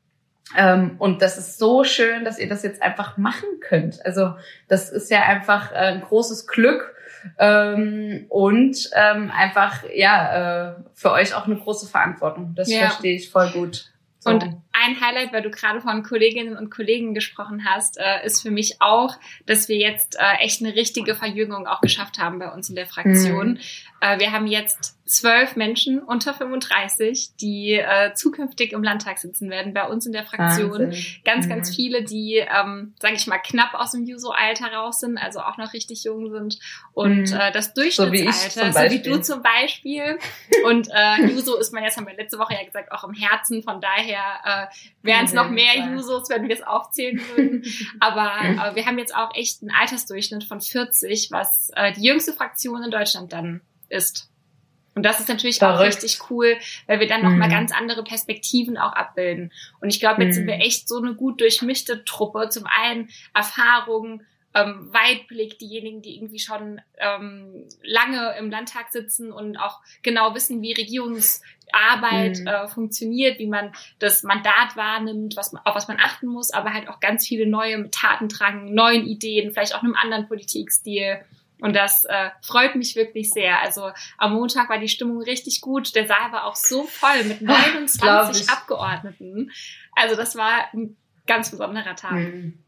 Ähm, 0.57 0.95
und 0.99 1.21
das 1.21 1.37
ist 1.37 1.57
so 1.57 1.83
schön, 1.83 2.25
dass 2.25 2.39
ihr 2.39 2.49
das 2.49 2.63
jetzt 2.63 2.81
einfach 2.81 3.17
machen 3.17 3.47
könnt. 3.61 4.05
Also 4.05 4.35
das 4.67 4.89
ist 4.89 5.09
ja 5.09 5.23
einfach 5.23 5.71
äh, 5.71 5.75
ein 5.75 6.01
großes 6.01 6.47
Glück 6.47 6.93
ähm, 7.39 8.25
und 8.29 8.89
ähm, 8.93 9.31
einfach 9.31 9.83
ja 9.93 10.71
äh, 10.71 10.75
für 10.93 11.11
euch 11.11 11.33
auch 11.33 11.45
eine 11.45 11.55
große 11.55 11.87
Verantwortung. 11.87 12.53
Das 12.55 12.71
ja. 12.71 12.81
verstehe 12.81 13.15
ich 13.15 13.29
voll 13.29 13.49
gut. 13.51 13.92
So. 14.23 14.29
Und 14.29 14.43
ein 14.71 15.01
Highlight, 15.01 15.33
weil 15.33 15.41
du 15.41 15.51
gerade 15.51 15.81
von 15.81 16.01
Kolleginnen 16.01 16.57
und 16.57 16.69
Kollegen 16.69 17.13
gesprochen 17.13 17.65
hast, 17.65 17.97
äh, 17.97 18.25
ist 18.25 18.41
für 18.41 18.51
mich 18.51 18.77
auch, 18.79 19.17
dass 19.45 19.67
wir 19.67 19.75
jetzt 19.75 20.15
äh, 20.17 20.43
echt 20.43 20.61
eine 20.61 20.75
richtige 20.75 21.13
Verjüngung 21.13 21.67
auch 21.67 21.81
geschafft 21.81 22.19
haben 22.19 22.39
bei 22.39 22.49
uns 22.49 22.69
in 22.69 22.75
der 22.75 22.87
Fraktion. 22.87 23.53
Mhm. 23.53 23.59
Äh, 24.03 24.19
wir 24.19 24.33
haben 24.33 24.47
jetzt 24.47 24.97
zwölf 25.05 25.55
Menschen 25.55 25.99
unter 25.99 26.33
35, 26.33 27.35
die 27.39 27.73
äh, 27.73 28.13
zukünftig 28.13 28.73
im 28.73 28.83
Landtag 28.83 29.17
sitzen 29.17 29.49
werden 29.49 29.73
bei 29.73 29.87
uns 29.87 30.05
in 30.05 30.11
der 30.11 30.23
Fraktion. 30.25 30.71
Wahnsinn. 30.71 31.21
Ganz, 31.23 31.45
mhm. 31.45 31.49
ganz 31.49 31.75
viele, 31.75 32.03
die, 32.03 32.35
ähm, 32.35 32.93
sage 32.99 33.15
ich 33.15 33.27
mal, 33.27 33.37
knapp 33.37 33.73
aus 33.75 33.91
dem 33.91 34.05
Juso-Alter 34.05 34.73
raus 34.73 34.99
sind, 34.99 35.17
also 35.17 35.39
auch 35.39 35.57
noch 35.57 35.71
richtig 35.71 36.03
jung 36.03 36.31
sind. 36.31 36.59
Und 36.93 37.31
mhm. 37.31 37.39
äh, 37.39 37.51
das 37.53 37.73
Durchschnittsalter, 37.73 38.73
so 38.73 38.79
wie, 38.79 38.89
so 38.89 38.95
wie, 38.95 39.09
du 39.09 39.21
zum 39.21 39.41
Beispiel. 39.41 40.19
Und 40.65 40.89
äh, 40.93 41.25
Juso 41.27 41.57
ist 41.57 41.71
man 41.71 41.83
jetzt, 41.83 41.95
haben 41.95 42.07
wir 42.07 42.15
letzte 42.15 42.39
Woche 42.39 42.55
ja 42.55 42.63
gesagt, 42.65 42.91
auch 42.91 43.05
im 43.05 43.13
Herzen. 43.13 43.63
Von 43.63 43.79
daher 43.79 44.69
äh, 44.71 44.75
wären 45.01 45.25
es 45.25 45.33
noch 45.33 45.49
mehr 45.49 45.77
Jusos, 45.77 46.29
wenn 46.29 46.47
wir 46.47 46.55
es 46.55 46.61
aufzählen 46.61 47.21
würden. 47.35 47.63
Aber 48.01 48.31
äh, 48.41 48.75
wir 48.75 48.85
haben 48.85 48.97
jetzt 48.97 49.15
auch 49.15 49.33
echt 49.33 49.61
einen 49.61 49.71
Altersdurchschnitt 49.71 50.43
von 50.43 50.59
40, 50.59 51.29
was 51.31 51.71
äh, 51.75 51.93
die 51.93 52.03
jüngste 52.03 52.33
Fraktion 52.33 52.83
in 52.83 52.91
Deutschland 52.91 53.31
dann 53.31 53.61
ist. 53.93 54.29
Und 54.95 55.03
das 55.03 55.19
ist 55.19 55.29
natürlich 55.29 55.57
Verrückt. 55.57 55.79
auch 55.79 55.85
richtig 55.85 56.29
cool, 56.29 56.55
weil 56.85 56.99
wir 56.99 57.07
dann 57.07 57.21
mhm. 57.21 57.29
nochmal 57.31 57.49
ganz 57.49 57.71
andere 57.71 58.03
Perspektiven 58.03 58.77
auch 58.77 58.93
abbilden. 58.93 59.51
Und 59.81 59.89
ich 59.89 59.99
glaube, 59.99 60.23
jetzt 60.23 60.33
mhm. 60.33 60.39
sind 60.39 60.47
wir 60.47 60.55
echt 60.55 60.87
so 60.87 60.97
eine 60.97 61.15
gut 61.15 61.41
durchmischte 61.41 62.05
Truppe. 62.05 62.49
Zum 62.49 62.65
einen 62.67 63.09
Erfahrung, 63.33 64.21
ähm, 64.53 64.93
Weitblick, 64.93 65.57
diejenigen, 65.57 66.01
die 66.01 66.15
irgendwie 66.15 66.39
schon 66.39 66.79
ähm, 66.97 67.67
lange 67.81 68.35
im 68.37 68.51
Landtag 68.51 68.91
sitzen 68.91 69.31
und 69.31 69.57
auch 69.57 69.81
genau 70.03 70.35
wissen, 70.35 70.61
wie 70.61 70.73
Regierungsarbeit 70.73 72.39
mhm. 72.39 72.47
äh, 72.47 72.67
funktioniert, 72.67 73.39
wie 73.39 73.47
man 73.47 73.73
das 73.99 74.21
Mandat 74.21 74.75
wahrnimmt, 74.75 75.35
was 75.35 75.53
man, 75.53 75.63
auf 75.65 75.75
was 75.75 75.87
man 75.87 75.97
achten 75.99 76.27
muss, 76.27 76.51
aber 76.51 76.71
halt 76.71 76.87
auch 76.87 76.99
ganz 76.99 77.27
viele 77.27 77.47
neue 77.47 77.89
Tatendrang, 77.89 78.71
neuen 78.73 79.07
Ideen, 79.07 79.51
vielleicht 79.51 79.73
auch 79.73 79.81
einem 79.81 79.95
anderen 79.95 80.27
Politikstil. 80.27 81.19
Und 81.63 81.77
das 81.77 82.03
äh, 82.03 82.29
freut 82.41 82.75
mich 82.75 82.97
wirklich 82.97 83.29
sehr. 83.29 83.61
Also 83.61 83.89
am 84.17 84.33
Montag 84.33 84.67
war 84.67 84.79
die 84.79 84.89
Stimmung 84.89 85.21
richtig 85.21 85.61
gut. 85.61 85.95
Der 85.95 86.05
Saal 86.05 86.33
war 86.33 86.45
auch 86.45 86.57
so 86.57 86.83
voll 86.83 87.23
mit 87.23 87.41
29 87.41 88.49
Abgeordneten. 88.49 89.49
Also 89.95 90.17
das 90.17 90.35
war 90.35 90.67
ein 90.73 90.97
ganz 91.25 91.51
besonderer 91.51 91.95
Tag. 91.95 92.11
Mhm. 92.11 92.59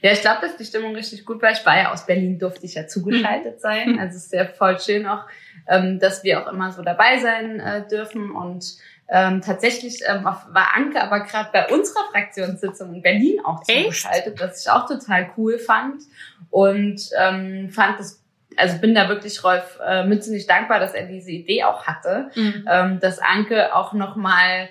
Ja, 0.00 0.12
ich 0.12 0.22
glaube, 0.22 0.40
dass 0.40 0.56
die 0.56 0.64
Stimmung 0.64 0.94
richtig 0.94 1.26
gut 1.26 1.42
war. 1.42 1.50
Ich 1.50 1.66
war 1.66 1.76
ja 1.76 1.92
aus 1.92 2.06
Berlin, 2.06 2.38
durfte 2.38 2.64
ich 2.64 2.74
ja 2.74 2.86
zugeschaltet 2.86 3.60
sein. 3.60 3.92
Mhm. 3.92 3.98
Also 3.98 4.16
es 4.16 4.24
ist 4.24 4.32
ja 4.32 4.46
voll 4.46 4.80
schön 4.80 5.06
auch, 5.06 5.26
ähm, 5.68 5.98
dass 5.98 6.24
wir 6.24 6.40
auch 6.40 6.50
immer 6.50 6.72
so 6.72 6.80
dabei 6.80 7.18
sein 7.18 7.60
äh, 7.60 7.86
dürfen 7.86 8.30
und 8.30 8.64
ähm, 9.08 9.42
tatsächlich 9.42 10.00
ähm, 10.06 10.24
war 10.24 10.74
Anke 10.74 11.00
aber 11.02 11.20
gerade 11.20 11.50
bei 11.52 11.68
unserer 11.68 12.04
Fraktionssitzung 12.10 12.94
in 12.94 13.02
Berlin 13.02 13.40
auch 13.44 13.62
zugeschaltet, 13.62 14.40
was 14.40 14.62
ich 14.62 14.70
auch 14.70 14.86
total 14.86 15.30
cool 15.36 15.58
fand. 15.58 16.02
Und 16.50 17.10
ähm, 17.18 17.70
fand 17.70 17.98
das 17.98 18.24
also 18.56 18.78
bin 18.78 18.94
da 18.94 19.08
wirklich 19.08 19.42
Rolf 19.42 19.78
äh, 19.84 20.04
Mützenich 20.06 20.46
dankbar, 20.46 20.80
dass 20.80 20.94
er 20.94 21.06
diese 21.06 21.30
Idee 21.30 21.64
auch 21.64 21.86
hatte, 21.86 22.30
mhm. 22.34 22.68
ähm, 22.70 23.00
dass 23.00 23.18
Anke 23.18 23.74
auch 23.74 23.92
nochmal 23.92 24.68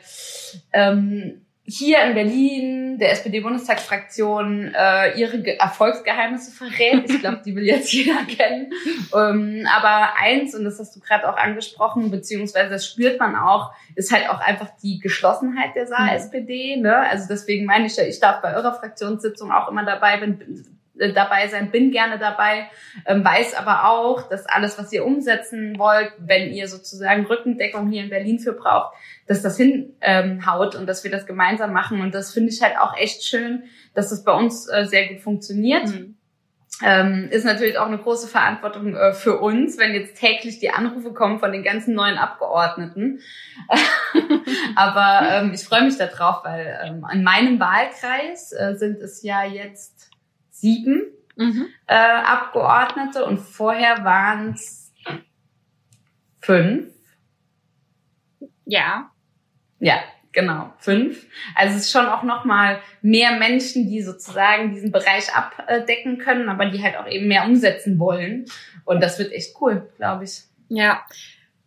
ähm, 0.71 1.42
hier 1.65 2.03
in 2.03 2.13
Berlin 2.13 2.99
der 2.99 3.11
SPD-Bundestagsfraktion 3.11 4.73
äh, 4.75 5.17
ihre 5.17 5.41
Ge 5.41 5.55
Erfolgsgeheimnisse 5.55 6.51
verrät. 6.51 7.09
Ich 7.09 7.19
glaube, 7.19 7.41
die 7.45 7.55
will 7.55 7.63
jetzt 7.63 7.93
jeder 7.93 8.25
kennen. 8.25 8.73
Ähm, 9.15 9.65
aber 9.73 10.17
eins, 10.19 10.53
und 10.55 10.65
das 10.65 10.77
hast 10.79 10.95
du 10.95 10.99
gerade 10.99 11.27
auch 11.29 11.37
angesprochen, 11.37 12.11
beziehungsweise 12.11 12.69
das 12.69 12.85
spürt 12.85 13.17
man 13.19 13.37
auch, 13.37 13.71
ist 13.95 14.11
halt 14.11 14.29
auch 14.29 14.39
einfach 14.39 14.71
die 14.83 14.99
Geschlossenheit 14.99 15.73
der 15.75 15.87
Saar-SPD. 15.87 16.75
Ne? 16.77 16.95
Also 16.97 17.27
deswegen 17.29 17.65
meine 17.65 17.85
ich 17.85 17.95
ja, 17.95 18.03
ich 18.03 18.19
darf 18.19 18.41
bei 18.41 18.55
eurer 18.55 18.73
Fraktionssitzung 18.73 19.51
auch 19.51 19.69
immer 19.69 19.85
dabei 19.85 20.17
bin, 20.17 20.65
dabei 20.93 21.47
sein, 21.47 21.71
bin 21.71 21.91
gerne 21.91 22.19
dabei, 22.19 22.69
ähm, 23.05 23.25
weiß 23.25 23.55
aber 23.55 23.89
auch, 23.89 24.29
dass 24.29 24.45
alles, 24.45 24.77
was 24.77 24.91
ihr 24.93 25.05
umsetzen 25.05 25.77
wollt, 25.79 26.13
wenn 26.19 26.51
ihr 26.51 26.67
sozusagen 26.67 27.25
Rückendeckung 27.25 27.89
hier 27.89 28.03
in 28.03 28.09
Berlin 28.09 28.39
für 28.39 28.53
braucht, 28.53 28.95
dass 29.27 29.41
das 29.41 29.57
hinhaut 29.57 30.75
ähm, 30.75 30.79
und 30.79 30.87
dass 30.87 31.03
wir 31.03 31.11
das 31.11 31.25
gemeinsam 31.25 31.73
machen. 31.73 32.01
Und 32.01 32.13
das 32.13 32.31
finde 32.31 32.49
ich 32.49 32.61
halt 32.61 32.77
auch 32.77 32.95
echt 32.95 33.23
schön, 33.23 33.63
dass 33.95 34.09
das 34.09 34.23
bei 34.23 34.33
uns 34.33 34.67
äh, 34.69 34.85
sehr 34.85 35.07
gut 35.07 35.21
funktioniert. 35.21 35.87
Mhm. 35.87 36.15
Ähm, 36.81 37.27
ist 37.29 37.45
natürlich 37.45 37.77
auch 37.77 37.85
eine 37.85 37.99
große 37.99 38.27
Verantwortung 38.27 38.95
äh, 38.95 39.13
für 39.13 39.39
uns, 39.39 39.77
wenn 39.77 39.93
jetzt 39.93 40.17
täglich 40.17 40.59
die 40.59 40.71
Anrufe 40.71 41.13
kommen 41.13 41.39
von 41.39 41.51
den 41.51 41.63
ganzen 41.63 41.93
neuen 41.93 42.17
Abgeordneten. 42.17 43.19
Aber 44.75 45.27
ähm, 45.29 45.51
ich 45.53 45.63
freue 45.63 45.83
mich 45.83 45.97
darauf, 45.97 46.43
weil 46.43 46.79
ähm, 46.83 47.05
an 47.05 47.23
meinem 47.23 47.59
Wahlkreis 47.59 48.51
äh, 48.53 48.73
sind 48.75 49.01
es 49.01 49.21
ja 49.21 49.43
jetzt 49.43 50.12
sieben 50.63 51.03
mhm. 51.35 51.67
äh, 51.87 51.93
Abgeordnete 51.93 53.25
und 53.25 53.39
vorher 53.39 54.05
waren 54.05 54.53
es 54.53 54.93
fünf. 56.39 56.87
Ja. 58.63 59.11
Ja, 59.79 59.99
genau, 60.31 60.73
fünf. 60.77 61.27
Also 61.55 61.75
es 61.75 61.81
ist 61.83 61.91
schon 61.91 62.05
auch 62.05 62.23
nochmal 62.23 62.79
mehr 63.01 63.37
Menschen, 63.37 63.89
die 63.89 64.01
sozusagen 64.01 64.73
diesen 64.73 64.93
Bereich 64.93 65.35
abdecken 65.35 66.17
können, 66.17 66.47
aber 66.47 66.67
die 66.67 66.81
halt 66.81 66.95
auch 66.95 67.07
eben 67.07 67.27
mehr 67.27 67.43
umsetzen 67.43 67.99
wollen. 67.99 68.45
Und 68.85 69.01
das 69.03 69.19
wird 69.19 69.33
echt 69.33 69.59
cool, 69.59 69.91
glaube 69.97 70.23
ich. 70.23 70.43
Ja. 70.69 71.05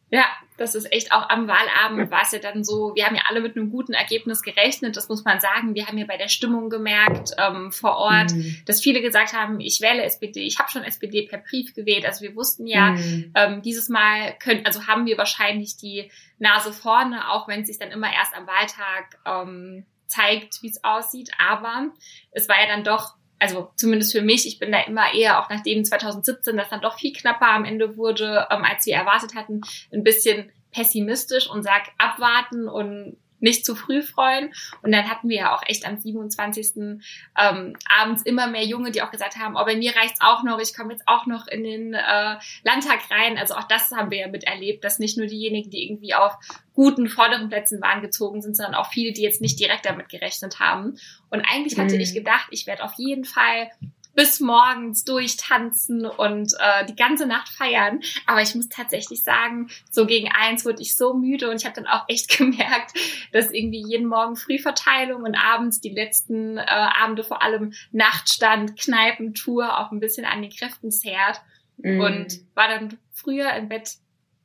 Ja, 0.09 0.25
das 0.57 0.75
ist 0.75 0.91
echt 0.93 1.13
auch 1.13 1.29
am 1.29 1.49
Wahlabend 1.49 2.11
war 2.11 2.23
es 2.23 2.33
ja 2.33 2.39
dann 2.39 2.65
so, 2.65 2.93
wir 2.95 3.07
haben 3.07 3.15
ja 3.15 3.23
alle 3.29 3.41
mit 3.41 3.57
einem 3.57 3.71
guten 3.71 3.93
Ergebnis 3.93 4.43
gerechnet, 4.43 4.97
das 4.97 5.09
muss 5.09 5.25
man 5.25 5.41
sagen. 5.41 5.75
Wir 5.75 5.87
haben 5.87 5.99
ja 5.99 6.07
bei 6.07 6.17
der 6.17 6.29
Stimmung 6.29 6.71
gemerkt 6.71 7.33
ähm, 7.39 7.73
vor 7.73 7.97
Ort, 7.97 8.33
mhm. 8.33 8.57
dass 8.67 8.81
viele 8.81 9.01
gesagt 9.01 9.33
haben, 9.33 9.61
ich 9.61 9.81
wähle 9.81 10.03
SPD, 10.03 10.41
ich 10.41 10.59
habe 10.59 10.71
schon 10.71 10.85
SPD 10.85 11.27
per 11.27 11.39
Brief 11.39 11.75
gewählt. 11.75 12.07
Also 12.07 12.23
wir 12.23 12.35
wussten 12.35 12.67
ja, 12.67 12.93
mhm. 12.93 13.33
ähm, 13.35 13.63
dieses 13.63 13.89
Mal 13.89 14.35
können, 14.39 14.65
also 14.65 14.87
haben 14.87 15.07
wir 15.07 15.19
wahrscheinlich 15.19 15.77
die 15.77 16.11
Nase 16.39 16.73
vorne, 16.73 17.31
auch 17.31 17.49
wenn 17.49 17.63
es 17.63 17.69
sich 17.69 17.79
dann 17.79 17.91
immer 17.91 18.13
erst 18.13 18.35
am 18.35 18.47
Wahltag 18.47 19.19
ähm, 19.27 19.85
zeigt, 20.07 20.63
wie 20.63 20.69
es 20.69 20.83
aussieht. 20.85 21.31
Aber 21.39 21.89
es 22.31 22.49
war 22.49 22.61
ja 22.61 22.67
dann 22.67 22.85
doch 22.85 23.15
also 23.39 23.71
zumindest 23.77 24.13
für 24.13 24.23
mich, 24.23 24.47
ich 24.47 24.59
bin 24.59 24.73
da 24.73 24.81
immer 24.83 25.13
eher, 25.15 25.43
auch 25.43 25.51
nachdem 25.51 25.85
2017 25.85 26.57
das 26.57 26.71
dann 26.71 26.81
doch 26.81 26.99
viel 26.99 27.13
knapper 27.13 27.49
am 27.49 27.65
Ende 27.65 27.97
wurde, 27.97 28.47
ähm, 28.51 28.65
als 28.65 28.87
wir 28.87 28.95
erwartet 28.95 29.35
hatten, 29.35 29.61
ein 29.93 30.03
bisschen 30.03 30.51
pessimistisch 30.73 31.49
und 31.51 31.63
sag 31.63 31.85
abwarten 31.99 32.69
und 32.69 33.17
nicht 33.47 33.65
zu 33.65 33.75
früh 33.75 34.03
freuen. 34.03 34.53
Und 34.83 34.93
dann 34.93 35.09
hatten 35.09 35.29
wir 35.29 35.37
ja 35.37 35.57
auch 35.57 35.63
echt 35.67 35.87
am 35.87 35.97
27. 35.97 37.01
Ähm, 37.39 37.77
abends 37.89 38.23
immer 38.23 38.49
mehr 38.49 38.65
Junge, 38.65 38.91
die 38.91 39.03
auch 39.03 39.11
gesagt 39.11 39.37
haben, 39.37 39.57
oh, 39.57 39.65
bei 39.65 39.77
mir 39.77 39.95
reicht's 39.97 40.21
auch 40.21 40.43
noch, 40.43 40.59
ich 40.61 40.77
komme 40.77 40.93
jetzt 40.93 41.07
auch 41.07 41.27
noch 41.27 41.47
in 41.47 41.63
den 41.63 41.95
äh, 41.95 42.37
Landtag 42.65 43.01
rein. 43.11 43.39
Also 43.39 43.55
auch 43.55 43.65
das 43.65 43.91
haben 43.93 44.11
wir 44.11 44.19
ja 44.19 44.29
miterlebt, 44.29 44.85
dass 44.85 44.99
nicht 44.99 45.17
nur 45.17 45.27
diejenigen, 45.27 45.71
die 45.71 45.85
irgendwie 45.85 46.15
auf 46.15 46.37
guten 46.75 47.09
vorderen 47.09 47.49
Plätzen 47.49 47.81
waren, 47.81 48.03
gezogen 48.03 48.43
sind, 48.43 48.57
sondern 48.57 48.75
auch 48.75 48.91
viele, 48.91 49.13
die 49.13 49.23
jetzt 49.23 49.41
nicht 49.41 49.59
direkt 49.59 49.87
damit 49.87 50.09
gerechnet 50.09 50.61
haben. 50.61 50.99
Und 51.31 51.41
eigentlich 51.51 51.79
hatte 51.79 51.95
mhm. 51.95 52.01
ich 52.01 52.15
gedacht, 52.15 52.49
ich 52.51 52.67
werde 52.67 52.85
auf 52.85 52.93
jeden 52.99 53.25
Fall 53.25 53.71
bis 54.17 54.41
morgens 54.41 55.05
durchtanzen 55.05 56.07
und 56.07 56.55
äh, 56.55 56.87
die 56.87 56.97
ganze 56.97 57.27
Nacht 57.27 57.51
feiern. 57.51 58.01
Aber 58.27 58.41
ich 58.41 58.55
muss 58.55 58.69
tatsächlich 58.69 59.23
sagen, 59.23 59.69
so 59.91 60.07
gegen 60.07 60.29
eins 60.33 60.65
wurde 60.65 60.81
ich 60.81 60.97
so 60.97 61.15
müde 61.15 61.51
und 61.51 61.57
ich 61.57 61.67
habe 61.67 61.77
dann 61.77 61.87
auch 61.87 62.07
echt 62.09 62.29
gemerkt, 62.39 62.93
dass 63.33 63.53
irgendwie 63.53 63.85
jeden 63.87 64.09
Morgen 64.09 64.35
Frühverteilung 64.35 65.23
und 65.23 65.37
abends 65.37 65.81
die 65.81 65.91
letzten 65.91 66.57
äh, 66.57 66.65
Abende 66.65 67.23
vor 67.23 67.43
allem 67.43 67.75
Nachtstand, 67.93 68.81
Kneipentour 68.81 69.79
auch 69.79 69.93
ein 69.93 70.01
bisschen 70.01 70.25
an 70.25 70.41
den 70.41 70.51
Kräften 70.51 70.91
zehrt 70.91 71.43
mm. 71.77 72.01
und 72.01 72.41
war 72.55 72.69
dann 72.69 72.99
früher 73.13 73.53
im 73.53 73.69
Bett 73.69 73.97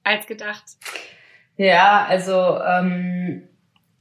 als 0.04 0.28
gedacht. 0.28 0.64
Ja, 1.56 2.06
also 2.06 2.60
ähm, 2.60 3.48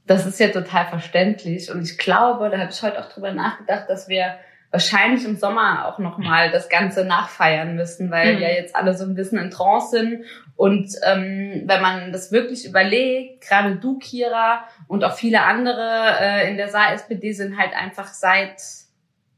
das 0.05 0.25
ist 0.25 0.39
ja 0.39 0.49
total 0.49 0.87
verständlich 0.87 1.71
und 1.71 1.81
ich 1.83 1.97
glaube, 1.97 2.49
da 2.49 2.57
habe 2.57 2.71
ich 2.71 2.81
heute 2.81 2.99
auch 2.99 3.07
drüber 3.07 3.31
nachgedacht, 3.31 3.85
dass 3.87 4.09
wir 4.09 4.35
wahrscheinlich 4.71 5.25
im 5.25 5.35
Sommer 5.35 5.85
auch 5.85 5.99
nochmal 5.99 6.49
das 6.49 6.69
Ganze 6.69 7.03
nachfeiern 7.03 7.75
müssen, 7.75 8.09
weil 8.09 8.35
mhm. 8.35 8.41
ja 8.41 8.49
jetzt 8.49 8.75
alle 8.75 8.97
so 8.97 9.03
ein 9.03 9.15
bisschen 9.15 9.37
in 9.37 9.51
Trance 9.51 9.89
sind. 9.89 10.25
Und 10.55 10.95
ähm, 11.03 11.63
wenn 11.65 11.81
man 11.81 12.11
das 12.11 12.31
wirklich 12.31 12.65
überlegt, 12.65 13.41
gerade 13.41 13.75
du, 13.75 13.99
Kira, 13.99 14.63
und 14.87 15.03
auch 15.03 15.13
viele 15.13 15.43
andere 15.43 16.17
äh, 16.19 16.49
in 16.49 16.57
der 16.57 16.69
Saar-SPD 16.69 17.33
sind 17.33 17.57
halt 17.57 17.73
einfach 17.73 18.07
seit 18.07 18.61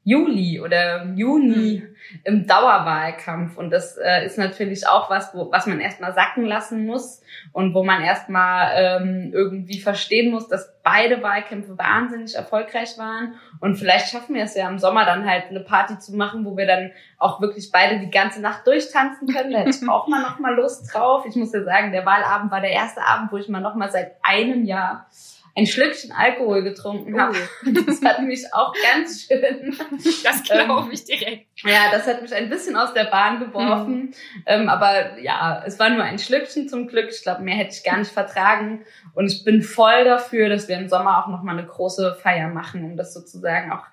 Juli 0.05 0.60
oder 0.60 1.05
Juni 1.15 1.81
mhm. 1.81 1.95
im 2.25 2.48
Dauerwahlkampf. 2.48 3.57
Und 3.57 3.69
das 3.69 3.98
äh, 3.98 4.25
ist 4.25 4.38
natürlich 4.38 4.88
auch 4.88 5.10
was, 5.10 5.33
wo, 5.33 5.50
was 5.51 5.65
man 5.65 5.79
erstmal 5.79 6.13
sacken 6.13 6.45
lassen 6.45 6.86
muss 6.86 7.22
und 7.53 7.74
wo 7.74 7.83
man 7.83 8.03
erstmal 8.03 8.72
ähm, 8.75 9.31
irgendwie 9.33 9.79
verstehen 9.79 10.31
muss, 10.31 10.50
dass 10.50 10.74
beide 10.83 11.24
Wahlkämpfe 11.24 11.77
wahnsinnig 11.77 12.36
erfolgreich 12.36 12.98
waren. 12.98 13.36
Und 13.62 13.77
vielleicht 13.77 14.10
schaffen 14.10 14.36
wir 14.36 14.43
es 14.43 14.55
ja 14.55 14.67
im 14.67 14.77
Sommer 14.77 15.05
dann 15.05 15.25
halt 15.25 15.45
eine 15.50 15.62
Party 15.62 15.98
zu 15.98 16.13
machen, 16.15 16.43
wo 16.43 16.57
wir 16.57 16.67
dann 16.67 16.91
auch 17.17 17.39
wirklich 17.39 17.72
beide 17.72 18.00
die 18.00 18.12
ganze 18.12 18.41
Nacht 18.41 18.67
durchtanzen 18.67 19.29
können. 19.29 19.53
Da 19.53 19.60
hätte 19.60 19.69
ich 19.69 19.89
auch 19.89 20.10
mal 20.10 20.22
noch 20.22 20.39
mal 20.39 20.53
Lust 20.53 20.93
drauf. 20.93 21.25
Ich 21.25 21.38
muss 21.38 21.53
ja 21.53 21.63
sagen, 21.63 21.93
der 21.93 22.05
Wahlabend 22.05 22.51
war 22.51 22.60
der 22.60 22.72
erste 22.72 23.01
Abend, 23.01 23.31
wo 23.31 23.38
ich 23.38 23.48
mal 23.48 23.62
noch 23.62 23.75
mal 23.75 23.89
seit 23.89 24.15
einem 24.22 24.65
Jahr 24.65 25.07
ein 25.55 25.67
Schlückchen 25.67 26.12
Alkohol 26.12 26.63
getrunken 26.63 27.19
habe. 27.19 27.38
Oh. 27.38 27.69
Das 27.86 28.01
hat 28.01 28.22
mich 28.24 28.45
auch 28.53 28.74
ganz 28.74 29.27
schön. 29.27 29.77
Das 30.24 30.43
glaube 30.43 30.93
ich 30.93 31.05
direkt. 31.05 31.48
Ja, 31.63 31.91
das 31.91 32.07
hat 32.07 32.22
mich 32.22 32.33
ein 32.33 32.50
bisschen 32.50 32.75
aus 32.75 32.93
der 32.93 33.05
Bahn 33.05 33.39
geworfen. 33.39 33.95
Mhm. 33.95 34.13
Ähm, 34.45 34.69
aber 34.69 35.19
ja, 35.19 35.63
es 35.65 35.77
war 35.79 35.89
nur 35.89 36.03
ein 36.03 36.17
Schlückchen 36.17 36.67
zum 36.67 36.88
Glück. 36.88 37.10
Ich 37.12 37.22
glaube, 37.22 37.43
mehr 37.43 37.55
hätte 37.55 37.75
ich 37.75 37.83
gar 37.83 37.98
nicht 37.98 38.12
vertragen. 38.12 38.83
Und 39.13 39.31
ich 39.31 39.43
bin 39.43 39.62
voll 39.62 40.05
dafür, 40.05 40.50
dass 40.50 40.67
wir 40.67 40.77
im 40.77 40.89
Sommer 40.89 41.24
auch 41.24 41.29
nochmal 41.29 41.57
eine 41.57 41.67
große 41.67 42.15
Feier 42.15 42.50
machen, 42.50 42.83
um 42.83 42.98
das 42.98 43.13
sozusagen 43.13 43.72
auch 43.72 43.86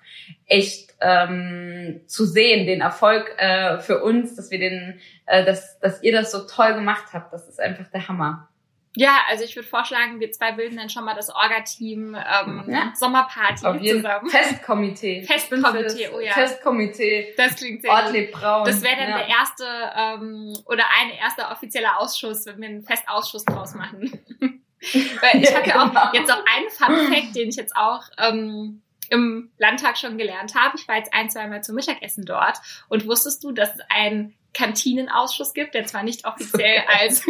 echt 0.47 0.93
ähm, 0.99 2.01
zu 2.07 2.25
sehen, 2.25 2.65
den 2.65 2.81
Erfolg 2.81 3.35
äh, 3.37 3.79
für 3.79 4.03
uns, 4.03 4.35
dass 4.35 4.51
wir 4.51 4.59
den, 4.59 4.99
äh, 5.27 5.45
dass, 5.45 5.79
dass 5.79 6.01
ihr 6.01 6.11
das 6.11 6.31
so 6.31 6.45
toll 6.47 6.73
gemacht 6.73 7.05
habt. 7.13 7.33
Das 7.33 7.47
ist 7.47 7.59
einfach 7.59 7.87
der 7.87 8.07
Hammer. 8.07 8.47
Ja, 8.95 9.19
also 9.29 9.45
ich 9.45 9.55
würde 9.55 9.67
vorschlagen, 9.67 10.19
wir 10.19 10.31
zwei 10.31 10.51
bilden 10.51 10.75
dann 10.75 10.89
schon 10.89 11.05
mal 11.05 11.15
das 11.15 11.29
Orga-Team 11.29 12.13
ähm, 12.15 12.63
ja. 12.67 12.91
Sommerparty 12.93 13.65
Auf 13.65 13.79
jeden 13.79 14.01
zusammen. 14.01 14.29
Festkomitee. 14.29 15.23
Festkomitee, 15.23 16.09
oh 16.13 16.19
ja. 16.19 16.33
Festkomitee. 16.33 17.33
Das 17.37 17.55
klingt 17.55 17.83
sehr 17.83 17.91
Ortlieb 17.91 18.33
Braun. 18.33 18.65
Das 18.65 18.81
wäre 18.81 18.97
dann 18.97 19.09
ja. 19.11 19.17
der 19.19 19.27
erste 19.29 19.65
ähm, 19.95 20.53
oder 20.65 20.83
ein 20.99 21.11
erster 21.11 21.51
offizieller 21.51 21.99
Ausschuss, 21.99 22.45
wenn 22.45 22.59
wir 22.59 22.67
einen 22.67 22.83
Festausschuss 22.83 23.45
draus 23.45 23.75
machen. 23.75 24.11
Weil 24.81 25.41
ich 25.41 25.49
ja, 25.49 25.57
hatte 25.57 25.79
auch 25.79 25.87
genau. 25.89 26.13
jetzt 26.13 26.31
auch 26.31 26.43
einen 26.45 26.69
Fun 26.69 27.13
Fact, 27.13 27.35
den 27.35 27.49
ich 27.49 27.55
jetzt 27.55 27.75
auch 27.75 28.03
ähm, 28.17 28.81
im 29.09 29.51
Landtag 29.57 29.97
schon 29.97 30.17
gelernt 30.17 30.55
habe. 30.55 30.75
Ich 30.77 30.87
war 30.87 30.97
jetzt 30.97 31.13
ein, 31.13 31.29
zwei 31.29 31.47
Mal 31.47 31.63
zum 31.63 31.75
Mittagessen 31.75 32.25
dort 32.25 32.59
und 32.89 33.05
wusstest 33.07 33.43
du, 33.43 33.51
dass 33.51 33.75
es 33.75 33.81
ein 33.89 34.33
Kantinenausschuss 34.53 35.53
gibt, 35.53 35.73
der 35.73 35.85
zwar 35.85 36.03
nicht 36.03 36.25
offiziell 36.25 36.83
als, 36.99 37.25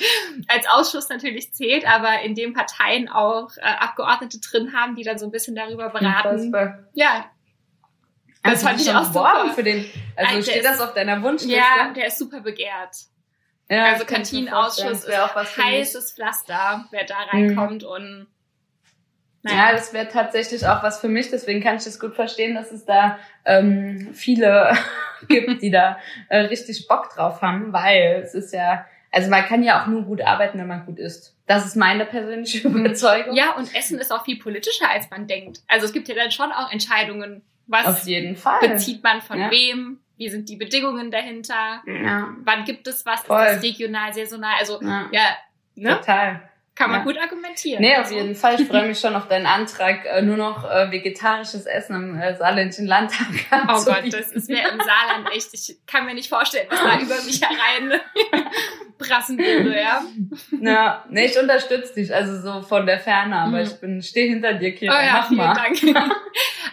als 0.48 0.66
Ausschuss 0.68 1.08
natürlich 1.08 1.52
zählt, 1.52 1.86
aber 1.86 2.22
in 2.22 2.34
dem 2.34 2.52
Parteien 2.52 3.08
auch 3.08 3.50
äh, 3.56 3.60
Abgeordnete 3.60 4.40
drin 4.40 4.72
haben, 4.74 4.96
die 4.96 5.04
dann 5.04 5.18
so 5.18 5.26
ein 5.26 5.30
bisschen 5.30 5.54
darüber 5.54 5.90
beraten. 5.90 6.52
Ja. 6.94 7.30
Das 8.42 8.64
also 8.64 8.66
fand 8.66 8.80
ich 8.80 8.90
auch 8.90 9.04
super. 9.04 9.52
Für 9.54 9.62
den, 9.62 9.86
also, 10.16 10.36
also 10.36 10.50
steht 10.50 10.64
das 10.64 10.80
auf 10.80 10.92
deiner 10.94 11.22
Wunschliste? 11.22 11.56
Ja, 11.56 11.92
der 11.94 12.08
ist 12.08 12.18
super 12.18 12.40
begehrt. 12.40 12.96
Ja, 13.70 13.86
also 13.86 14.04
Kantinenausschuss 14.04 15.04
ist 15.04 15.18
auch 15.18 15.34
was 15.34 15.56
heißes 15.56 16.12
Pflaster, 16.12 16.86
wer 16.90 17.04
da 17.04 17.16
reinkommt 17.30 17.82
mhm. 17.82 17.88
und. 17.88 18.26
Ja, 19.44 19.72
das 19.72 19.92
wäre 19.92 20.08
tatsächlich 20.08 20.66
auch 20.66 20.82
was 20.82 21.00
für 21.00 21.08
mich, 21.08 21.30
deswegen 21.30 21.62
kann 21.62 21.76
ich 21.76 21.84
das 21.84 22.00
gut 22.00 22.14
verstehen, 22.14 22.54
dass 22.54 22.72
es 22.72 22.84
da 22.84 23.18
ähm, 23.44 24.10
viele 24.14 24.72
gibt, 25.28 25.62
die 25.62 25.70
da 25.70 25.98
äh, 26.28 26.40
richtig 26.40 26.88
Bock 26.88 27.10
drauf 27.14 27.42
haben, 27.42 27.72
weil 27.72 28.22
es 28.24 28.34
ist 28.34 28.54
ja, 28.54 28.86
also 29.12 29.30
man 29.30 29.44
kann 29.44 29.62
ja 29.62 29.82
auch 29.82 29.86
nur 29.86 30.02
gut 30.02 30.22
arbeiten, 30.22 30.58
wenn 30.58 30.66
man 30.66 30.86
gut 30.86 30.98
isst. 30.98 31.36
Das 31.46 31.66
ist 31.66 31.76
meine 31.76 32.06
persönliche 32.06 32.66
Überzeugung. 32.68 33.34
Ja, 33.34 33.54
und 33.56 33.74
Essen 33.74 33.98
ist 33.98 34.12
auch 34.12 34.24
viel 34.24 34.38
politischer, 34.38 34.90
als 34.90 35.10
man 35.10 35.26
denkt. 35.26 35.60
Also 35.68 35.86
es 35.86 35.92
gibt 35.92 36.08
ja 36.08 36.14
dann 36.14 36.30
schon 36.30 36.50
auch 36.50 36.72
Entscheidungen, 36.72 37.42
was 37.66 37.86
Auf 37.86 38.06
jeden 38.06 38.36
Fall. 38.36 38.66
bezieht 38.66 39.02
man 39.02 39.20
von 39.20 39.38
ja. 39.38 39.50
wem, 39.50 40.00
wie 40.16 40.28
sind 40.28 40.48
die 40.48 40.56
Bedingungen 40.56 41.10
dahinter, 41.10 41.82
ja. 41.86 42.28
wann 42.44 42.64
gibt 42.64 42.86
es 42.86 43.04
was, 43.04 43.22
Voll. 43.22 43.44
ist 43.44 43.56
das 43.56 43.62
regional, 43.62 44.12
saisonal, 44.14 44.54
also 44.58 44.80
ja, 44.82 45.08
ja 45.12 45.28
ne? 45.74 45.96
Total. 45.96 46.42
Kann 46.76 46.90
man 46.90 47.00
ja. 47.00 47.04
gut 47.04 47.16
argumentieren. 47.18 47.80
Nee, 47.80 47.92
auf 47.92 48.06
also. 48.06 48.16
jeden 48.16 48.34
Fall. 48.34 48.60
Ich 48.60 48.66
freue 48.66 48.88
mich 48.88 48.98
schon 48.98 49.14
auf 49.14 49.28
deinen 49.28 49.46
Antrag, 49.46 50.06
äh, 50.06 50.22
nur 50.22 50.36
noch 50.36 50.68
äh, 50.68 50.90
vegetarisches 50.90 51.66
Essen 51.66 51.94
im 51.94 52.18
äh, 52.18 52.34
saarländischen 52.36 52.86
Landtag. 52.86 53.28
Oh 53.68 53.84
Gott, 53.84 54.12
das 54.12 54.32
ist 54.32 54.48
mir 54.48 54.68
im 54.68 54.80
Saarland 54.80 55.28
echt. 55.32 55.48
Ich 55.52 55.78
kann 55.86 56.04
mir 56.04 56.14
nicht 56.14 56.28
vorstellen, 56.28 56.66
was 56.68 56.80
da 56.80 56.98
über 57.00 57.14
mich 57.22 57.40
herein 57.40 58.00
brassen 58.98 59.38
würde, 59.38 59.80
ja. 59.80 60.02
Ja, 60.60 61.04
nee, 61.08 61.26
ich 61.26 61.38
unterstütze 61.38 61.94
dich, 61.94 62.12
also 62.12 62.40
so 62.40 62.62
von 62.62 62.86
der 62.86 62.98
Ferne, 62.98 63.36
aber 63.36 63.58
mhm. 63.58 63.62
ich 63.62 63.80
bin, 63.80 64.02
stehe 64.02 64.28
hinter 64.28 64.54
dir, 64.54 64.74
Kira. 64.74 64.94
Oh 64.96 65.02
ja, 65.02 65.12
Mach 65.12 65.28
vielen 65.28 65.38
mal. 65.38 65.54
Dank. 65.54 66.12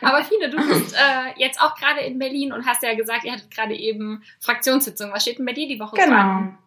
aber 0.01 0.23
Fine, 0.23 0.49
du 0.49 0.57
bist 0.57 0.95
äh, 0.95 1.39
jetzt 1.39 1.61
auch 1.61 1.75
gerade 1.75 2.01
in 2.01 2.17
Berlin 2.17 2.53
und 2.53 2.65
hast 2.65 2.83
ja 2.83 2.93
gesagt, 2.95 3.23
ihr 3.23 3.33
hattet 3.33 3.51
gerade 3.51 3.75
eben 3.75 4.23
Fraktionssitzung. 4.39 5.11
Was 5.11 5.21
steht 5.21 5.37
denn 5.37 5.45
bei 5.45 5.53
dir 5.53 5.67
die 5.67 5.79
Woche 5.79 5.95
genau. 5.95 6.15
an? 6.15 6.57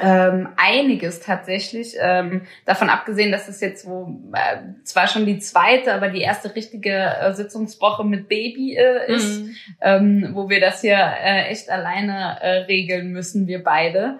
Ähm, 0.00 0.48
einiges 0.56 1.20
tatsächlich. 1.20 1.96
Ähm, 2.00 2.42
davon 2.64 2.90
abgesehen, 2.90 3.32
dass 3.32 3.48
es 3.48 3.60
jetzt 3.60 3.86
wo 3.86 4.20
äh, 4.32 4.84
zwar 4.84 5.08
schon 5.08 5.26
die 5.26 5.38
zweite, 5.38 5.94
aber 5.94 6.08
die 6.08 6.20
erste 6.20 6.54
richtige 6.54 6.92
äh, 6.92 7.32
Sitzungswoche 7.32 8.04
mit 8.04 8.28
Baby 8.28 8.76
äh, 8.76 9.12
ist, 9.12 9.40
mhm. 9.40 9.56
ähm, 9.80 10.30
wo 10.34 10.48
wir 10.48 10.60
das 10.60 10.82
hier 10.82 10.98
äh, 10.98 11.48
echt 11.48 11.70
alleine 11.70 12.40
äh, 12.40 12.48
regeln 12.64 13.12
müssen, 13.12 13.46
wir 13.46 13.62
beide. 13.64 14.18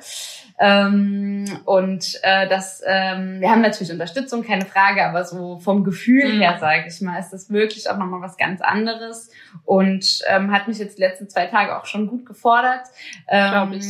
Ähm, 0.61 1.45
und 1.67 2.19
äh, 2.23 2.49
das, 2.49 2.83
ähm, 2.85 3.41
wir 3.41 3.51
haben 3.51 3.61
natürlich 3.61 3.93
Unterstützung, 3.93 4.43
keine 4.43 4.65
Frage, 4.65 5.05
aber 5.05 5.25
so 5.25 5.61
vom 5.61 5.85
Gefühl 5.85 6.35
mhm. 6.35 6.41
her, 6.41 6.57
sage 6.59 6.87
ich 6.89 7.01
mal, 7.01 7.19
ist 7.21 7.31
das 7.31 7.51
wirklich 7.51 7.89
auch 7.89 7.97
nochmal 7.97 8.23
was 8.23 8.37
ganz 8.37 8.61
anderes 8.61 9.31
und 9.65 10.21
ähm, 10.27 10.51
hat 10.51 10.67
mich 10.67 10.79
jetzt 10.79 10.99
die 10.99 11.03
letzten 11.03 11.29
zwei 11.29 11.47
Tage 11.47 11.79
auch 11.79 11.87
schon 11.87 12.09
gut 12.09 12.27
gefordert, 12.27 12.83
ähm, 13.29 13.81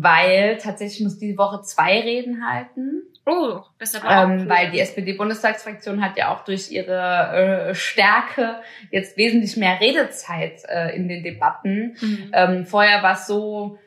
weil 0.00 0.58
tatsächlich 0.58 1.00
muss 1.00 1.18
diese 1.22 1.38
Woche 1.38 1.62
zwei 1.62 2.00
Reden 2.00 2.46
halten. 2.48 3.02
Oh, 3.24 3.60
das 3.78 3.94
ist 3.94 4.04
aber 4.04 4.32
ähm, 4.34 4.48
Weil 4.48 4.70
die 4.72 4.80
SPD-Bundestagsfraktion 4.80 6.04
hat 6.04 6.18
ja 6.18 6.34
auch 6.34 6.44
durch 6.44 6.70
ihre 6.72 7.68
äh, 7.70 7.74
Stärke 7.74 8.56
jetzt 8.90 9.16
wesentlich 9.16 9.56
mehr 9.56 9.80
Redezeit 9.80 10.62
äh, 10.68 10.94
in 10.96 11.08
den 11.08 11.22
Debatten. 11.22 11.96
Mhm. 12.00 12.30
Ähm, 12.32 12.66
vorher 12.66 13.02
war 13.02 13.14
es 13.14 13.26
so, 13.26 13.78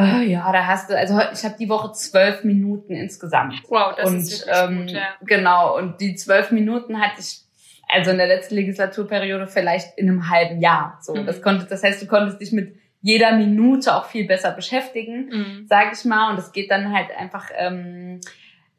Uh, 0.00 0.20
ja, 0.20 0.52
da 0.52 0.64
hast 0.64 0.90
du, 0.90 0.96
also 0.96 1.20
ich 1.32 1.44
habe 1.44 1.56
die 1.58 1.68
Woche 1.68 1.90
zwölf 1.92 2.44
Minuten 2.44 2.94
insgesamt. 2.94 3.60
Wow, 3.68 3.96
das 3.96 4.08
und, 4.08 4.18
ist 4.18 4.46
wirklich 4.46 4.62
ähm, 4.62 4.78
gut, 4.86 4.90
ja. 4.92 5.08
Genau, 5.22 5.76
und 5.76 6.00
die 6.00 6.14
zwölf 6.14 6.52
Minuten 6.52 7.00
hatte 7.00 7.18
ich 7.18 7.40
also 7.88 8.12
in 8.12 8.18
der 8.18 8.28
letzten 8.28 8.54
Legislaturperiode 8.54 9.48
vielleicht 9.48 9.98
in 9.98 10.08
einem 10.08 10.30
halben 10.30 10.60
Jahr. 10.60 10.98
So, 11.02 11.16
Mhm. 11.16 11.26
das 11.26 11.42
konnte, 11.42 11.66
das 11.66 11.82
heißt, 11.82 12.00
du 12.00 12.06
konntest 12.06 12.40
dich 12.40 12.52
mit 12.52 12.76
jeder 13.00 13.32
Minute 13.32 13.94
auch 13.94 14.06
viel 14.06 14.26
besser 14.26 14.50
beschäftigen, 14.50 15.28
Mhm. 15.28 15.66
sage 15.68 15.90
ich 15.94 16.04
mal. 16.04 16.30
Und 16.32 16.38
es 16.38 16.52
geht 16.52 16.70
dann 16.70 16.92
halt 16.92 17.10
einfach 17.16 17.46
ähm, 17.56 18.20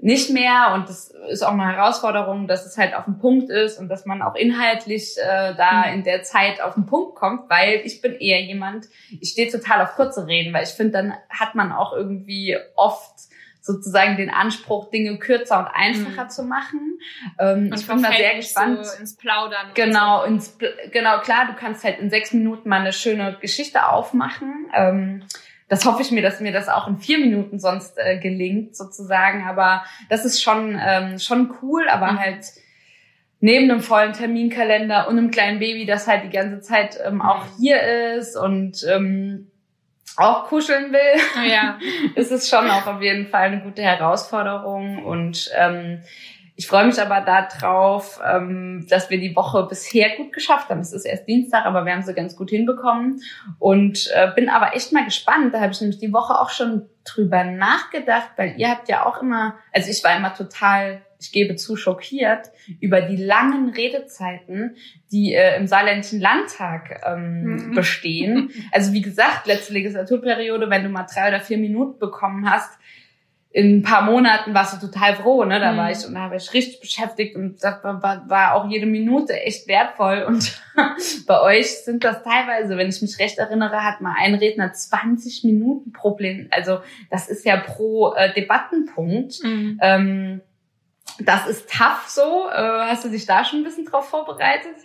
nicht 0.02 0.30
mehr. 0.30 0.72
Und 0.76 0.88
das 0.90 1.14
ist 1.30 1.44
auch 1.44 1.52
eine 1.54 1.68
Herausforderung, 1.76 2.48
dass 2.48 2.66
es 2.66 2.78
halt 2.78 2.96
auf 2.96 3.06
den 3.06 3.20
Punkt 3.20 3.50
ist 3.50 3.78
und 3.80 3.90
dass 3.90 4.06
man 4.06 4.22
auch 4.22 4.36
inhaltlich 4.36 5.16
äh, 5.18 5.54
da 5.56 5.88
Mhm. 5.88 5.94
in 5.94 6.04
der 6.04 6.24
Zeit 6.24 6.62
auf 6.62 6.74
den 6.76 6.86
Punkt 6.86 7.16
kommt, 7.16 7.50
weil 7.50 7.82
ich 7.84 8.02
bin 8.02 8.14
eher 8.16 8.42
jemand, 8.42 8.88
ich 9.20 9.30
stehe 9.32 9.52
total 9.52 9.82
auf 9.82 9.96
kurze 9.96 10.26
Reden, 10.28 10.54
weil 10.54 10.64
ich 10.64 10.70
finde, 10.70 10.92
dann 10.94 11.14
hat 11.30 11.56
man 11.56 11.72
auch 11.72 11.94
irgendwie 11.94 12.58
oft 12.76 13.14
sozusagen 13.74 14.18
den 14.18 14.32
Anspruch, 14.32 14.90
Dinge 14.90 15.18
kürzer 15.20 15.60
und 15.60 15.68
einfacher 15.68 16.24
Mhm. 16.26 16.30
zu 16.30 16.44
machen. 16.44 17.00
Ähm, 17.40 17.72
ich 17.76 17.86
bin 17.86 18.00
verfällt 18.00 18.18
sehr 18.18 18.36
gespannt. 18.36 18.86
So 18.86 19.00
ins 19.00 19.16
Plaudern. 19.16 19.68
Genau, 19.76 20.22
So. 20.22 20.26
ins, 20.26 20.58
genau, 20.92 21.20
klar, 21.20 21.46
du 21.48 21.54
kannst 21.54 21.84
halt 21.84 22.00
in 22.00 22.10
sechs 22.10 22.34
Minuten 22.34 22.68
mal 22.68 22.80
eine 22.82 22.94
schöne 22.94 23.38
Geschichte 23.40 23.88
aufmachen. 23.88 24.70
Ähm, 24.74 25.24
das 25.68 25.86
hoffe 25.86 26.02
ich 26.02 26.10
mir, 26.12 26.24
dass 26.24 26.40
mir 26.40 26.52
das 26.52 26.68
auch 26.68 26.88
in 26.88 26.98
vier 26.98 27.20
Minuten 27.20 27.60
sonst 27.60 27.94
äh, 28.00 28.18
gelingt, 28.18 28.76
sozusagen. 28.76 29.48
Aber 29.48 29.84
das 30.10 30.26
ist 30.26 30.42
schon, 30.42 30.80
ähm, 30.84 31.20
schon 31.20 31.54
cool, 31.62 31.88
aber 31.90 32.14
Mhm. 32.14 32.20
halt 32.20 32.46
neben 33.40 33.70
einem 33.70 33.82
vollen 33.82 34.14
Terminkalender 34.14 35.08
und 35.08 35.18
einem 35.18 35.30
kleinen 35.32 35.60
Baby, 35.60 35.86
das 35.86 36.08
halt 36.08 36.24
die 36.24 36.30
ganze 36.36 36.60
Zeit 36.62 37.00
ähm, 37.06 37.22
auch 37.22 37.46
Mhm. 37.46 37.50
hier 37.60 37.82
ist 38.18 38.36
und 38.36 38.84
ähm, 38.90 39.49
auch 40.20 40.46
kuscheln 40.46 40.92
will 40.92 41.22
Oh 41.38 41.46
ja. 41.46 41.78
ist 42.16 42.32
es 42.32 42.50
schon 42.50 42.70
auch 42.70 42.86
auf 42.88 43.02
jeden 43.02 43.28
Fall 43.28 43.48
eine 43.48 43.62
gute 43.62 43.82
Herausforderung 43.82 45.04
und 45.04 45.50
ähm, 45.58 46.02
ich 46.60 46.68
freue 46.68 46.86
mich 46.86 47.02
aber 47.02 47.22
darauf, 47.22 48.20
ähm, 48.22 48.86
dass 48.90 49.10
wir 49.10 49.18
die 49.18 49.34
Woche 49.34 49.64
bisher 49.64 50.18
gut 50.18 50.34
geschafft 50.34 50.68
haben. 50.68 50.82
Es 50.82 50.92
ist 50.92 51.06
erst 51.06 51.26
Dienstag, 51.26 51.66
aber 51.66 51.86
wir 51.86 51.94
haben 51.94 52.02
sie 52.02 52.14
ganz 52.14 52.36
gut 52.36 52.50
hinbekommen 52.50 53.22
und 53.60 54.12
äh, 54.14 54.30
bin 54.36 54.50
aber 54.50 54.76
echt 54.76 54.92
mal 54.92 55.06
gespannt. 55.06 55.54
Da 55.54 55.62
habe 55.62 55.72
ich 55.72 55.80
nämlich 55.80 56.00
die 56.00 56.12
Woche 56.12 56.38
auch 56.38 56.50
schon 56.50 56.90
drüber 57.06 57.46
nachgedacht, 57.46 58.32
weil 58.36 58.56
ihr 58.58 58.70
habt 58.70 58.90
ja 58.90 59.06
auch 59.06 59.22
immer, 59.22 59.56
also 59.74 59.90
ich 59.90 60.04
war 60.04 60.18
immer 60.18 60.34
total, 60.34 61.02
ich 61.20 61.32
gebe 61.34 61.56
zu, 61.58 61.76
schockiert 61.76 62.50
über 62.80 63.02
die 63.02 63.18
langen 63.18 63.70
Redezeiten, 63.70 64.76
die 65.12 65.34
äh, 65.34 65.58
im 65.58 65.68
Saarländischen 65.68 66.22
Landtag 66.22 67.02
ähm, 67.06 67.44
Mhm. 67.70 67.76
bestehen. 67.76 68.50
Also 68.72 68.94
wie 68.94 69.02
gesagt, 69.02 69.46
letzte 69.48 69.74
Legislaturperiode, 69.74 70.70
wenn 70.70 70.84
du 70.84 70.90
mal 70.90 71.06
drei 71.14 71.28
oder 71.28 71.42
vier 71.42 71.58
Minuten 71.58 72.00
bekommen 72.00 72.50
hast, 72.50 72.80
in 73.52 73.80
ein 73.80 73.82
paar 73.82 74.04
Monaten 74.04 74.54
warst 74.54 74.76
du 74.80 74.86
total 74.86 75.16
froh, 75.16 75.44
ne? 75.44 75.60
Da 75.60 75.72
Mhm. 75.74 75.78
war 75.78 75.92
ich 75.92 76.06
und 76.06 76.14
da 76.14 76.30
war 76.30 76.36
ich 76.36 76.54
richtig 76.54 76.80
beschäftigt 76.82 77.36
und 77.36 77.62
da 77.64 77.80
war, 77.84 78.02
war, 78.04 78.30
war 78.30 78.54
auch 78.54 78.70
jede 78.70 78.86
Minute 78.86 79.34
echt 79.42 79.68
wertvoll. 79.68 80.24
Und 80.28 80.62
bei 81.28 81.42
euch 81.42 81.80
sind 81.84 82.04
das 82.04 82.22
teilweise, 82.22 82.78
wenn 82.78 82.90
ich 82.90 83.02
mich 83.02 83.18
recht 83.18 83.40
erinnere, 83.40 83.84
hat 83.84 84.02
mal 84.02 84.14
ein 84.20 84.36
Redner 84.36 84.72
20 84.72 85.44
Minuten 85.46 85.92
pro 85.92 86.12
Plen. 86.12 86.48
Also 86.52 86.80
das 87.10 87.28
ist 87.28 87.44
ja 87.44 87.58
pro 87.58 88.14
äh, 88.14 88.32
Debattenpunkt. 88.36 89.44
Mhm. 89.44 89.80
Ähm, 89.82 90.42
das 91.20 91.48
ist 91.48 91.70
tough 91.70 92.08
so. 92.08 92.48
Äh, 92.50 92.54
hast 92.88 93.04
du 93.04 93.10
dich 93.10 93.26
da 93.26 93.44
schon 93.44 93.60
ein 93.60 93.64
bisschen 93.64 93.86
drauf 93.86 94.10
vorbereitet? 94.10 94.76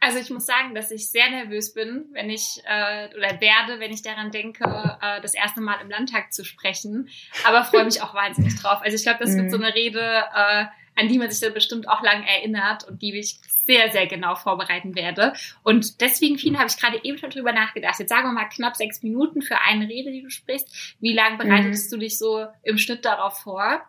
Also 0.00 0.18
ich 0.18 0.30
muss 0.30 0.46
sagen, 0.46 0.74
dass 0.74 0.90
ich 0.90 1.08
sehr 1.10 1.30
nervös 1.30 1.74
bin, 1.74 2.06
wenn 2.12 2.28
ich 2.28 2.60
äh, 2.64 3.08
oder 3.16 3.40
werde, 3.40 3.78
wenn 3.78 3.92
ich 3.92 4.02
daran 4.02 4.32
denke, 4.32 4.64
äh, 5.00 5.20
das 5.20 5.32
erste 5.34 5.60
Mal 5.60 5.80
im 5.80 5.90
Landtag 5.90 6.32
zu 6.32 6.44
sprechen. 6.44 7.08
Aber 7.44 7.62
freue 7.62 7.84
mich 7.84 8.02
auch 8.02 8.12
wahnsinnig 8.12 8.60
drauf. 8.60 8.80
Also 8.82 8.96
ich 8.96 9.04
glaube, 9.04 9.20
das 9.20 9.36
wird 9.36 9.46
Mhm. 9.46 9.50
so 9.50 9.56
eine 9.58 9.72
Rede, 9.74 10.00
äh, 10.00 10.64
an 10.96 11.08
die 11.08 11.18
man 11.18 11.30
sich 11.30 11.40
dann 11.40 11.54
bestimmt 11.54 11.88
auch 11.88 12.02
lang 12.02 12.24
erinnert 12.24 12.82
und 12.88 13.00
die 13.00 13.16
ich 13.16 13.38
sehr, 13.64 13.92
sehr 13.92 14.08
genau 14.08 14.34
vorbereiten 14.34 14.96
werde. 14.96 15.34
Und 15.62 16.00
deswegen, 16.00 16.36
vielen 16.36 16.58
habe 16.58 16.66
ich 16.68 16.76
gerade 16.76 16.98
eben 17.04 17.16
schon 17.18 17.30
drüber 17.30 17.52
nachgedacht. 17.52 18.00
Jetzt 18.00 18.08
sagen 18.08 18.26
wir 18.26 18.32
mal 18.32 18.48
knapp 18.48 18.74
sechs 18.74 19.04
Minuten 19.04 19.40
für 19.40 19.60
eine 19.60 19.88
Rede, 19.88 20.10
die 20.10 20.22
du 20.22 20.30
sprichst. 20.30 20.96
Wie 21.00 21.12
lange 21.14 21.38
bereitest 21.38 21.92
du 21.92 21.96
dich 21.96 22.18
so 22.18 22.44
im 22.64 22.76
Schnitt 22.76 23.04
darauf 23.04 23.38
vor? 23.38 23.80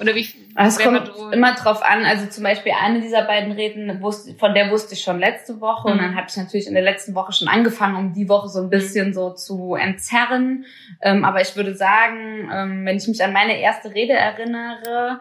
Oder 0.00 0.14
wie? 0.14 0.28
Es 0.60 0.78
wenn 0.78 0.92
man 0.92 1.04
kommt 1.12 1.32
immer 1.34 1.54
drauf 1.54 1.82
an. 1.82 2.04
Also 2.04 2.26
zum 2.26 2.42
Beispiel 2.44 2.72
eine 2.80 3.00
dieser 3.00 3.22
beiden 3.22 3.52
Reden, 3.52 4.00
von 4.38 4.54
der 4.54 4.70
wusste 4.70 4.94
ich 4.94 5.02
schon 5.02 5.18
letzte 5.20 5.60
Woche. 5.60 5.88
Und 5.88 5.96
Mhm. 5.96 5.98
dann 6.00 6.16
habe 6.16 6.26
ich 6.28 6.36
natürlich 6.36 6.66
in 6.66 6.74
der 6.74 6.82
letzten 6.82 7.14
Woche 7.14 7.32
schon 7.32 7.48
angefangen, 7.48 7.96
um 7.96 8.12
die 8.12 8.28
Woche 8.28 8.48
so 8.48 8.60
ein 8.62 8.70
bisschen 8.70 9.12
so 9.14 9.30
zu 9.34 9.74
entzerren. 9.74 10.64
Ähm, 11.00 11.24
aber 11.24 11.40
ich 11.40 11.54
würde 11.56 11.74
sagen, 11.74 12.48
ähm, 12.52 12.84
wenn 12.84 12.96
ich 12.96 13.06
mich 13.08 13.22
an 13.22 13.32
meine 13.32 13.60
erste 13.60 13.94
Rede 13.94 14.14
erinnere, 14.14 15.20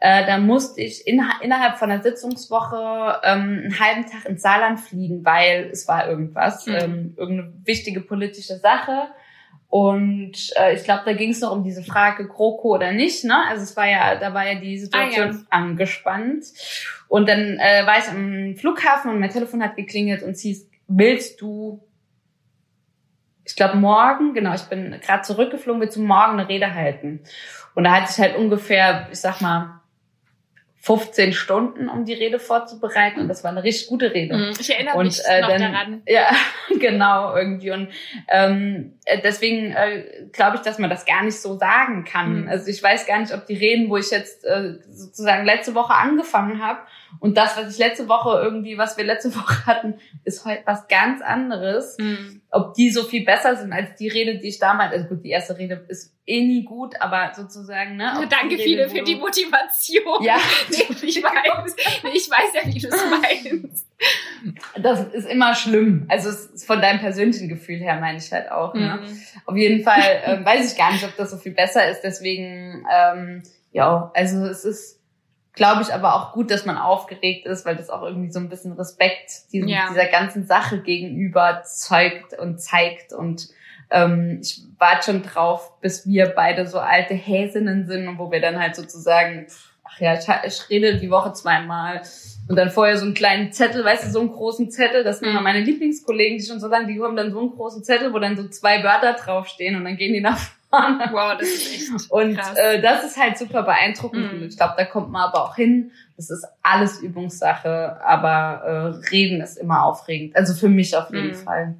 äh, 0.00 0.26
da 0.26 0.38
musste 0.38 0.80
ich 0.82 1.06
in, 1.06 1.22
innerhalb 1.40 1.78
von 1.78 1.88
der 1.88 2.02
Sitzungswoche 2.02 3.20
ähm, 3.24 3.62
einen 3.64 3.80
halben 3.80 4.02
Tag 4.10 4.26
ins 4.26 4.42
Saarland 4.42 4.80
fliegen, 4.80 5.24
weil 5.24 5.68
es 5.72 5.88
war 5.88 6.08
irgendwas, 6.08 6.66
Mhm. 6.66 6.74
ähm, 6.74 7.14
irgendeine 7.16 7.52
wichtige 7.64 8.00
politische 8.00 8.56
Sache. 8.58 9.08
Und 9.74 10.52
äh, 10.54 10.76
ich 10.76 10.84
glaube, 10.84 11.02
da 11.04 11.14
ging 11.14 11.30
es 11.30 11.40
noch 11.40 11.50
um 11.50 11.64
diese 11.64 11.82
Frage 11.82 12.28
GroKo 12.28 12.76
oder 12.76 12.92
nicht. 12.92 13.24
Ne? 13.24 13.34
Also 13.48 13.64
es 13.64 13.76
war 13.76 13.88
ja, 13.88 14.14
da 14.14 14.32
war 14.32 14.46
ja 14.46 14.54
die 14.60 14.78
Situation 14.78 15.30
Ah, 15.30 15.32
ja. 15.32 15.46
angespannt. 15.50 16.44
Und 17.08 17.28
dann 17.28 17.58
äh, 17.58 17.84
war 17.84 17.98
ich 17.98 18.08
am 18.08 18.54
Flughafen 18.54 19.10
und 19.10 19.18
mein 19.18 19.30
Telefon 19.30 19.64
hat 19.64 19.74
geklingelt 19.74 20.22
und 20.22 20.36
hieß, 20.36 20.70
willst 20.86 21.40
du, 21.40 21.82
ich 23.44 23.56
glaube 23.56 23.76
morgen, 23.76 24.32
genau, 24.32 24.54
ich 24.54 24.62
bin 24.62 24.94
gerade 25.04 25.22
zurückgeflogen, 25.22 25.80
willst 25.80 25.96
du 25.96 26.02
morgen 26.02 26.38
eine 26.38 26.48
Rede 26.48 26.72
halten? 26.72 27.24
Und 27.74 27.82
da 27.82 27.96
hatte 27.96 28.12
ich 28.12 28.18
halt 28.18 28.36
ungefähr, 28.36 29.08
ich 29.10 29.18
sag 29.18 29.40
mal, 29.40 29.80
15 30.84 31.32
Stunden, 31.32 31.88
um 31.88 32.04
die 32.04 32.12
Rede 32.12 32.38
vorzubereiten. 32.38 33.20
Und 33.20 33.28
das 33.28 33.42
war 33.42 33.50
eine 33.50 33.64
richtig 33.64 33.88
gute 33.88 34.12
Rede. 34.12 34.36
Mhm. 34.36 34.52
Ich 34.60 34.70
erinnere 34.70 34.98
Und 34.98 35.06
mich 35.06 35.18
äh, 35.26 35.40
noch 35.40 35.48
dann, 35.48 35.60
daran. 35.62 36.02
ja, 36.06 36.30
genau, 36.78 37.34
irgendwie. 37.34 37.70
Und 37.70 37.88
ähm, 38.28 38.98
äh, 39.03 39.03
deswegen 39.22 39.72
äh, 39.72 40.26
glaube 40.32 40.56
ich, 40.56 40.62
dass 40.62 40.78
man 40.78 40.90
das 40.90 41.04
gar 41.04 41.22
nicht 41.22 41.40
so 41.40 41.58
sagen 41.58 42.04
kann. 42.04 42.42
Mhm. 42.42 42.48
Also 42.48 42.68
ich 42.68 42.82
weiß 42.82 43.06
gar 43.06 43.20
nicht, 43.20 43.34
ob 43.34 43.46
die 43.46 43.56
Reden, 43.56 43.90
wo 43.90 43.96
ich 43.96 44.10
jetzt 44.10 44.44
äh, 44.44 44.74
sozusagen 44.90 45.44
letzte 45.44 45.74
Woche 45.74 45.94
angefangen 45.94 46.62
habe 46.62 46.80
und 47.20 47.36
das, 47.36 47.56
was 47.56 47.72
ich 47.72 47.78
letzte 47.78 48.08
Woche 48.08 48.40
irgendwie, 48.42 48.78
was 48.78 48.96
wir 48.96 49.04
letzte 49.04 49.34
Woche 49.36 49.66
hatten, 49.66 49.94
ist 50.24 50.44
heute 50.44 50.62
was 50.64 50.88
ganz 50.88 51.22
anderes. 51.22 51.96
Mhm. 51.98 52.42
Ob 52.50 52.74
die 52.74 52.90
so 52.90 53.02
viel 53.02 53.24
besser 53.24 53.56
sind 53.56 53.72
als 53.72 53.96
die 53.96 54.08
Rede, 54.08 54.38
die 54.38 54.48
ich 54.48 54.58
damals, 54.58 54.92
also 54.92 55.06
gut, 55.06 55.24
die 55.24 55.30
erste 55.30 55.58
Rede 55.58 55.84
ist 55.88 56.14
eh 56.26 56.40
nie 56.40 56.64
gut, 56.64 56.94
aber 57.00 57.32
sozusagen, 57.34 57.96
ne? 57.96 58.14
ob 58.16 58.30
Danke 58.30 58.56
viele 58.56 58.88
für 58.88 59.02
die 59.02 59.16
Motivation. 59.16 60.22
Ja, 60.22 60.38
ich 60.70 61.22
weiß, 61.22 61.76
ich 62.14 62.30
weiß 62.30 62.54
ja, 62.54 62.72
wie 62.72 62.78
du 62.78 62.88
es 62.88 63.04
meinst. 63.10 63.86
Das 64.80 65.00
ist 65.12 65.28
immer 65.28 65.54
schlimm. 65.54 66.06
Also 66.08 66.30
von 66.66 66.80
deinem 66.80 67.00
persönlichen 67.00 67.48
Gefühl 67.48 67.78
her 67.78 67.98
meine 68.00 68.18
ich 68.18 68.30
halt 68.32 68.50
auch. 68.50 68.74
Ne? 68.74 69.00
Mhm. 69.02 69.18
Auf 69.46 69.56
jeden 69.56 69.82
Fall 69.84 70.02
ähm, 70.24 70.44
weiß 70.44 70.72
ich 70.72 70.78
gar 70.78 70.92
nicht, 70.92 71.04
ob 71.04 71.16
das 71.16 71.30
so 71.30 71.36
viel 71.36 71.52
besser 71.52 71.88
ist. 71.88 72.02
Deswegen, 72.02 72.84
ähm, 72.92 73.42
ja, 73.72 74.10
also 74.14 74.44
es 74.44 74.64
ist, 74.64 75.00
glaube 75.54 75.82
ich, 75.82 75.94
aber 75.94 76.14
auch 76.14 76.32
gut, 76.32 76.50
dass 76.50 76.66
man 76.66 76.76
aufgeregt 76.76 77.46
ist, 77.46 77.64
weil 77.64 77.76
das 77.76 77.88
auch 77.88 78.02
irgendwie 78.02 78.30
so 78.30 78.40
ein 78.40 78.48
bisschen 78.48 78.72
Respekt 78.72 79.52
diesem, 79.52 79.68
Ja. 79.68 79.86
dieser 79.88 80.06
ganzen 80.06 80.46
Sache 80.46 80.80
gegenüber 80.82 81.62
zeugt 81.64 82.38
und 82.38 82.60
zeigt. 82.60 83.12
Und 83.12 83.48
ähm, 83.90 84.40
ich 84.42 84.62
warte 84.78 85.12
schon 85.12 85.22
drauf, 85.22 85.80
bis 85.80 86.06
wir 86.06 86.26
beide 86.26 86.66
so 86.66 86.80
alte 86.80 87.14
Häsinnen 87.14 87.86
sind 87.86 88.08
und 88.08 88.18
wo 88.18 88.30
wir 88.32 88.40
dann 88.40 88.58
halt 88.58 88.74
sozusagen, 88.76 89.46
ach 89.84 90.00
ja, 90.00 90.14
ich, 90.14 90.26
ich 90.44 90.70
rede 90.70 90.98
die 90.98 91.10
Woche 91.10 91.32
zweimal. 91.32 92.02
Und 92.46 92.56
dann 92.56 92.70
vorher 92.70 92.98
so 92.98 93.04
einen 93.06 93.14
kleinen 93.14 93.52
Zettel, 93.52 93.84
weißt 93.84 94.04
du, 94.06 94.10
so 94.10 94.20
einen 94.20 94.30
großen 94.32 94.70
Zettel, 94.70 95.02
das 95.02 95.18
sind 95.18 95.28
Mhm. 95.28 95.34
immer 95.36 95.42
meine 95.42 95.60
Lieblingskollegen, 95.60 96.36
die 96.38 96.44
schon 96.44 96.60
so 96.60 96.68
lange, 96.68 96.86
die 96.92 97.00
haben 97.02 97.16
dann 97.16 97.32
so 97.32 97.40
einen 97.40 97.50
großen 97.50 97.82
Zettel, 97.84 98.12
wo 98.12 98.18
dann 98.18 98.36
so 98.36 98.46
zwei 98.48 98.82
Wörter 98.84 99.14
draufstehen 99.14 99.76
und 99.76 99.84
dann 99.84 99.96
gehen 99.96 100.12
die 100.12 100.20
nach 100.20 100.38
vorne. 100.70 101.08
Wow, 101.12 101.38
das 101.38 101.48
ist 101.48 101.72
echt 102.02 102.10
Und 102.10 102.36
krass. 102.36 102.54
äh, 102.58 102.82
das 102.82 103.04
ist 103.04 103.16
halt 103.16 103.38
super 103.38 103.62
beeindruckend. 103.62 104.32
Mhm. 104.32 104.42
Und 104.42 104.48
ich 104.48 104.56
glaube, 104.56 104.74
da 104.76 104.84
kommt 104.84 105.10
man 105.10 105.22
aber 105.22 105.42
auch 105.44 105.56
hin. 105.56 105.92
Das 106.16 106.28
ist 106.30 106.44
alles 106.62 107.00
Übungssache, 107.00 107.98
aber 108.04 108.62
äh, 109.02 109.08
Reden 109.10 109.40
ist 109.40 109.56
immer 109.56 109.84
aufregend. 109.84 110.36
Also 110.36 110.52
für 110.54 110.68
mich 110.68 110.96
auf 110.96 111.10
jeden 111.12 111.28
Mhm. 111.28 111.34
Fall. 111.34 111.74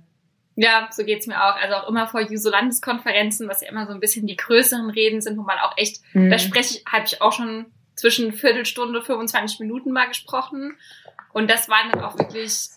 Ja, 0.56 0.88
so 0.92 1.04
geht's 1.04 1.26
mir 1.26 1.36
auch. 1.36 1.56
Also 1.60 1.74
auch 1.74 1.88
immer 1.88 2.06
vor 2.06 2.20
so 2.36 2.50
Landeskonferenzen, 2.50 3.48
was 3.48 3.60
ja 3.60 3.68
immer 3.68 3.86
so 3.86 3.92
ein 3.92 4.00
bisschen 4.00 4.26
die 4.26 4.36
größeren 4.36 4.88
Reden 4.90 5.20
sind, 5.20 5.36
wo 5.36 5.42
man 5.42 5.58
auch 5.58 5.76
echt, 5.76 6.00
Mhm. 6.14 6.30
da 6.30 6.38
spreche 6.38 6.78
ich, 6.78 6.84
habe 6.90 7.04
ich 7.06 7.20
auch 7.20 7.32
schon 7.32 7.66
zwischen 7.94 8.32
Viertelstunde, 8.32 9.02
25 9.02 9.60
Minuten 9.60 9.92
mal 9.92 10.06
gesprochen. 10.06 10.76
Und 11.32 11.50
das 11.50 11.68
waren 11.68 11.90
dann 11.92 12.02
auch 12.02 12.18
wirklich 12.18 12.68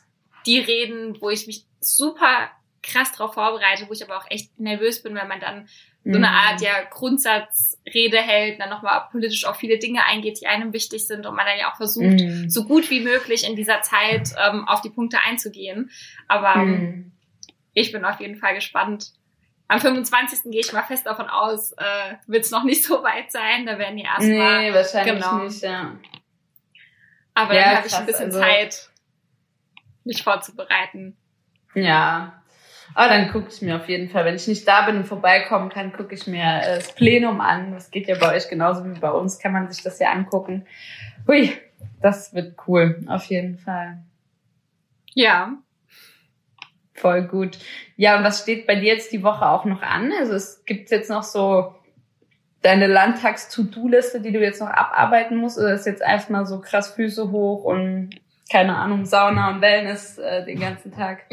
die 0.46 0.60
Reden, 0.60 1.20
wo 1.22 1.30
ich 1.30 1.48
mich 1.48 1.66
super 1.80 2.50
krass 2.84 3.12
drauf 3.12 3.34
vorbereite, 3.34 3.88
wo 3.90 3.94
ich 3.94 4.04
aber 4.04 4.18
auch 4.18 4.26
echt 4.30 4.60
nervös 4.60 5.04
bin, 5.04 5.16
weil 5.16 5.28
man 5.28 5.40
dann 5.40 5.68
so 6.06 6.12
eine 6.16 6.20
Mhm. 6.30 6.34
Art 6.34 6.62
ja 6.62 6.84
Grundsatzrede 6.90 8.18
hält, 8.18 8.60
dann 8.62 8.70
nochmal 8.70 9.08
politisch 9.12 9.44
auf 9.46 9.58
viele 9.58 9.78
Dinge 9.78 10.06
eingeht, 10.06 10.40
die 10.40 10.48
einem 10.48 10.72
wichtig 10.72 11.06
sind 11.06 11.26
und 11.26 11.36
man 11.36 11.46
dann 11.46 11.60
ja 11.60 11.72
auch 11.72 11.76
versucht, 11.76 12.06
Mhm. 12.22 12.50
so 12.50 12.64
gut 12.64 12.90
wie 12.90 13.02
möglich 13.02 13.46
in 13.48 13.56
dieser 13.58 13.82
Zeit 13.82 14.30
ähm, 14.42 14.68
auf 14.68 14.80
die 14.82 14.90
Punkte 14.90 15.20
einzugehen. 15.26 15.92
Aber 16.30 16.56
Mhm. 16.64 17.12
ich 17.74 17.92
bin 17.92 18.06
auf 18.06 18.22
jeden 18.22 18.38
Fall 18.38 18.56
gespannt, 18.56 19.12
am 19.68 19.80
25. 19.80 20.52
gehe 20.52 20.62
ich 20.62 20.72
mal 20.74 20.84
fest 20.84 21.06
davon 21.06 21.28
aus, 21.28 21.74
äh, 21.74 22.16
wird 22.26 22.46
es 22.46 22.52
noch 22.52 22.64
nicht 22.64 22.84
so 22.84 23.04
weit 23.04 23.32
sein. 23.32 23.66
Da 23.66 23.78
werden 23.78 23.98
die 23.98 24.04
erstmal. 24.04 24.64
Nee, 24.64 24.74
wahrscheinlich 24.74 25.16
genau. 25.16 25.44
nicht, 25.44 25.62
ja. 25.62 25.94
Aber 27.34 27.54
ja, 27.54 27.64
dann 27.64 27.78
habe 27.78 27.88
ich 27.88 27.96
ein 27.96 28.06
bisschen 28.06 28.26
also, 28.26 28.40
Zeit, 28.40 28.90
mich 30.04 30.24
vorzubereiten. 30.24 31.18
Ja. 31.76 32.42
Aber 32.96 33.10
dann 33.10 33.32
gucke 33.32 33.50
ich 33.50 33.62
mir 33.62 33.76
auf 33.76 33.88
jeden 33.90 34.10
Fall, 34.10 34.26
wenn 34.26 34.36
ich 34.36 34.48
nicht 34.48 34.68
da 34.68 34.86
bin 34.86 34.98
und 34.98 35.06
vorbeikommen 35.06 35.70
kann, 35.70 35.94
gucke 35.94 36.16
ich 36.16 36.26
mir 36.26 36.44
äh, 36.44 36.78
das 36.78 36.96
Plenum 36.96 37.42
an. 37.42 37.74
Das 37.74 37.92
geht 37.92 38.08
ja 38.08 38.18
bei 38.18 38.36
euch 38.36 38.50
genauso 38.50 38.86
wie 38.86 38.98
bei 38.98 39.12
uns, 39.12 39.38
kann 39.38 39.52
man 39.52 39.70
sich 39.70 39.84
das 39.84 40.00
ja 40.00 40.12
angucken. 40.12 40.66
Hui, 41.28 41.56
das 42.02 42.34
wird 42.34 42.56
cool, 42.68 43.04
auf 43.08 43.26
jeden 43.26 43.58
Fall. 43.58 44.00
Ja. 45.14 45.58
Voll 46.98 47.24
gut. 47.24 47.60
Ja, 47.96 48.18
und 48.18 48.24
was 48.24 48.42
steht 48.42 48.66
bei 48.66 48.76
dir 48.76 48.94
jetzt 48.94 49.12
die 49.12 49.24
Woche 49.24 49.48
auch 49.48 49.66
noch 49.66 49.84
an? 49.84 50.12
Also 50.20 50.34
es 50.34 50.66
gibt 50.66 50.90
jetzt 50.90 51.10
noch 51.10 51.24
so 51.24 51.76
deine 52.64 52.88
Landtags-To-Do-Liste, 52.88 54.20
die 54.20 54.32
du 54.32 54.40
jetzt 54.40 54.60
noch 54.60 54.70
abarbeiten 54.70 55.38
musst, 55.38 55.60
oder 55.60 55.74
ist 55.74 55.86
jetzt 55.86 56.02
erstmal 56.02 56.46
so 56.46 56.60
krass 56.60 56.92
Füße 56.92 57.32
hoch 57.32 57.64
und 57.64 58.10
keine 58.52 58.76
Ahnung, 58.76 59.06
Sauna 59.06 59.52
und 59.52 59.62
Wellness 59.62 60.18
äh, 60.18 60.44
den 60.44 60.60
ganzen 60.60 60.92
Tag? 60.92 61.26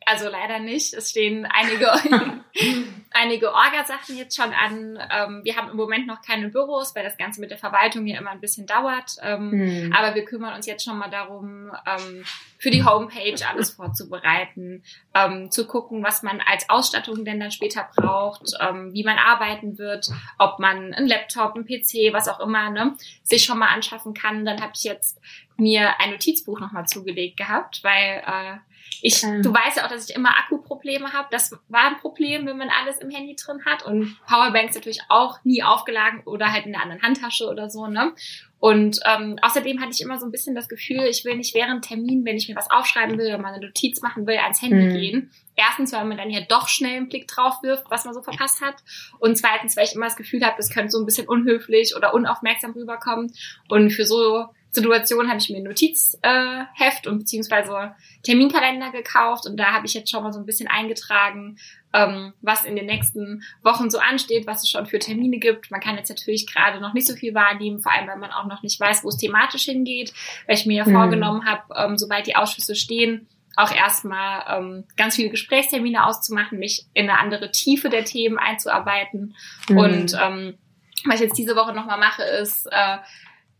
Mhm. 0.00 0.12
Also 0.12 0.28
leider 0.28 0.58
nicht. 0.58 0.94
Es 0.94 1.10
stehen 1.10 1.46
einige, 1.46 1.92
einige 3.10 3.52
Orgasachen 3.52 4.16
jetzt 4.16 4.36
schon 4.36 4.52
an. 4.52 4.98
Ähm, 5.10 5.40
wir 5.44 5.56
haben 5.56 5.70
im 5.70 5.76
Moment 5.76 6.06
noch 6.06 6.22
keine 6.22 6.48
Büros, 6.48 6.94
weil 6.94 7.04
das 7.04 7.16
Ganze 7.16 7.40
mit 7.40 7.50
der 7.50 7.58
Verwaltung 7.58 8.04
hier 8.06 8.18
immer 8.18 8.30
ein 8.30 8.40
bisschen 8.40 8.66
dauert. 8.66 9.16
Ähm, 9.22 9.52
hm. 9.52 9.92
Aber 9.96 10.14
wir 10.14 10.24
kümmern 10.24 10.54
uns 10.54 10.66
jetzt 10.66 10.84
schon 10.84 10.98
mal 10.98 11.10
darum, 11.10 11.70
ähm, 11.86 12.24
für 12.58 12.70
die 12.70 12.84
Homepage 12.84 13.36
alles 13.48 13.70
vorzubereiten, 13.70 14.82
ähm, 15.14 15.50
zu 15.50 15.66
gucken, 15.66 16.02
was 16.02 16.22
man 16.22 16.40
als 16.40 16.68
Ausstattung 16.68 17.24
denn 17.24 17.40
dann 17.40 17.50
später 17.50 17.88
braucht, 17.96 18.52
ähm, 18.60 18.92
wie 18.92 19.02
man 19.02 19.16
arbeiten 19.16 19.78
wird, 19.78 20.08
ob 20.38 20.58
man 20.58 20.92
einen 20.92 21.06
Laptop, 21.06 21.54
einen 21.54 21.64
PC, 21.64 22.12
was 22.12 22.28
auch 22.28 22.40
immer, 22.40 22.70
ne, 22.70 22.96
sich 23.22 23.44
schon 23.44 23.58
mal 23.58 23.68
anschaffen 23.68 24.12
kann. 24.12 24.44
Dann 24.44 24.60
habe 24.60 24.72
ich 24.74 24.84
jetzt 24.84 25.20
mir 25.56 26.00
ein 26.00 26.10
Notizbuch 26.10 26.60
nochmal 26.60 26.86
zugelegt 26.86 27.36
gehabt, 27.36 27.82
weil 27.82 28.22
äh, 28.26 28.58
ich, 29.02 29.22
ähm. 29.22 29.42
du 29.42 29.52
weißt 29.52 29.76
ja 29.76 29.84
auch, 29.84 29.88
dass 29.88 30.08
ich 30.08 30.14
immer 30.14 30.36
Akkuprobleme 30.38 31.12
habe. 31.12 31.28
Das 31.30 31.52
war 31.68 31.86
ein 31.86 31.96
Problem, 31.98 32.46
wenn 32.46 32.58
man 32.58 32.70
alles 32.70 32.98
im 32.98 33.10
Handy 33.10 33.36
drin 33.36 33.64
hat. 33.64 33.84
Und 33.84 34.16
Powerbanks 34.26 34.74
natürlich 34.74 35.00
auch 35.08 35.38
nie 35.44 35.62
aufgeladen 35.62 36.22
oder 36.24 36.52
halt 36.52 36.66
in 36.66 36.72
der 36.72 36.82
anderen 36.82 37.02
Handtasche 37.02 37.48
oder 37.48 37.70
so, 37.70 37.86
ne? 37.86 38.12
Und 38.58 39.00
ähm, 39.06 39.38
außerdem 39.40 39.80
hatte 39.80 39.92
ich 39.92 40.02
immer 40.02 40.18
so 40.18 40.26
ein 40.26 40.32
bisschen 40.32 40.54
das 40.54 40.68
Gefühl, 40.68 41.04
ich 41.08 41.24
will 41.24 41.34
nicht 41.36 41.54
während 41.54 41.82
Termin, 41.82 42.26
wenn 42.26 42.36
ich 42.36 42.46
mir 42.46 42.56
was 42.56 42.70
aufschreiben 42.70 43.16
will 43.16 43.26
oder 43.26 43.38
mal 43.38 43.54
eine 43.54 43.64
Notiz 43.64 44.02
machen 44.02 44.26
will, 44.26 44.36
ans 44.36 44.60
Handy 44.60 44.84
mhm. 44.84 44.92
gehen. 44.92 45.30
Erstens, 45.56 45.94
weil 45.94 46.04
man 46.04 46.18
dann 46.18 46.28
ja 46.28 46.40
doch 46.46 46.68
schnell 46.68 46.98
einen 46.98 47.08
Blick 47.08 47.26
drauf 47.26 47.62
wirft, 47.62 47.90
was 47.90 48.04
man 48.04 48.12
so 48.12 48.20
verpasst 48.20 48.60
hat. 48.60 48.74
Und 49.18 49.36
zweitens, 49.36 49.78
weil 49.78 49.84
ich 49.84 49.94
immer 49.94 50.04
das 50.04 50.16
Gefühl 50.16 50.44
habe, 50.44 50.56
das 50.58 50.68
könnte 50.68 50.90
so 50.90 51.00
ein 51.00 51.06
bisschen 51.06 51.26
unhöflich 51.26 51.96
oder 51.96 52.12
unaufmerksam 52.12 52.72
rüberkommen. 52.72 53.32
Und 53.68 53.92
für 53.92 54.04
so 54.04 54.46
Situation 54.72 55.28
habe 55.28 55.38
ich 55.38 55.50
mir 55.50 55.58
ein 55.58 55.64
Notizheft 55.64 57.06
und 57.06 57.18
beziehungsweise 57.18 57.94
Terminkalender 58.22 58.90
gekauft 58.90 59.46
und 59.46 59.56
da 59.56 59.72
habe 59.72 59.86
ich 59.86 59.94
jetzt 59.94 60.10
schon 60.10 60.22
mal 60.22 60.32
so 60.32 60.38
ein 60.38 60.46
bisschen 60.46 60.68
eingetragen, 60.68 61.56
ähm, 61.92 62.32
was 62.40 62.64
in 62.64 62.76
den 62.76 62.86
nächsten 62.86 63.42
Wochen 63.62 63.90
so 63.90 63.98
ansteht, 63.98 64.46
was 64.46 64.62
es 64.62 64.70
schon 64.70 64.86
für 64.86 64.98
Termine 64.98 65.38
gibt. 65.38 65.70
Man 65.70 65.80
kann 65.80 65.96
jetzt 65.96 66.08
natürlich 66.08 66.46
gerade 66.46 66.80
noch 66.80 66.94
nicht 66.94 67.06
so 67.06 67.14
viel 67.14 67.34
wahrnehmen, 67.34 67.80
vor 67.80 67.92
allem 67.92 68.06
weil 68.06 68.18
man 68.18 68.30
auch 68.30 68.46
noch 68.46 68.62
nicht 68.62 68.78
weiß, 68.78 69.02
wo 69.02 69.08
es 69.08 69.16
thematisch 69.16 69.64
hingeht, 69.64 70.12
weil 70.46 70.56
ich 70.56 70.66
mir 70.66 70.78
ja 70.78 70.86
mhm. 70.86 70.92
vorgenommen 70.92 71.46
habe, 71.46 71.62
ähm, 71.76 71.98
sobald 71.98 72.26
die 72.26 72.36
Ausschüsse 72.36 72.76
stehen, 72.76 73.26
auch 73.56 73.74
erstmal 73.74 74.44
ähm, 74.58 74.84
ganz 74.96 75.16
viele 75.16 75.30
Gesprächstermine 75.30 76.06
auszumachen, 76.06 76.58
mich 76.58 76.86
in 76.94 77.10
eine 77.10 77.18
andere 77.18 77.50
Tiefe 77.50 77.88
der 77.88 78.04
Themen 78.04 78.38
einzuarbeiten. 78.38 79.34
Mhm. 79.68 79.76
Und 79.76 80.16
ähm, 80.20 80.58
was 81.04 81.16
ich 81.16 81.26
jetzt 81.26 81.38
diese 81.38 81.56
Woche 81.56 81.72
nochmal 81.72 81.98
mache, 81.98 82.22
ist 82.22 82.66
äh, 82.70 82.98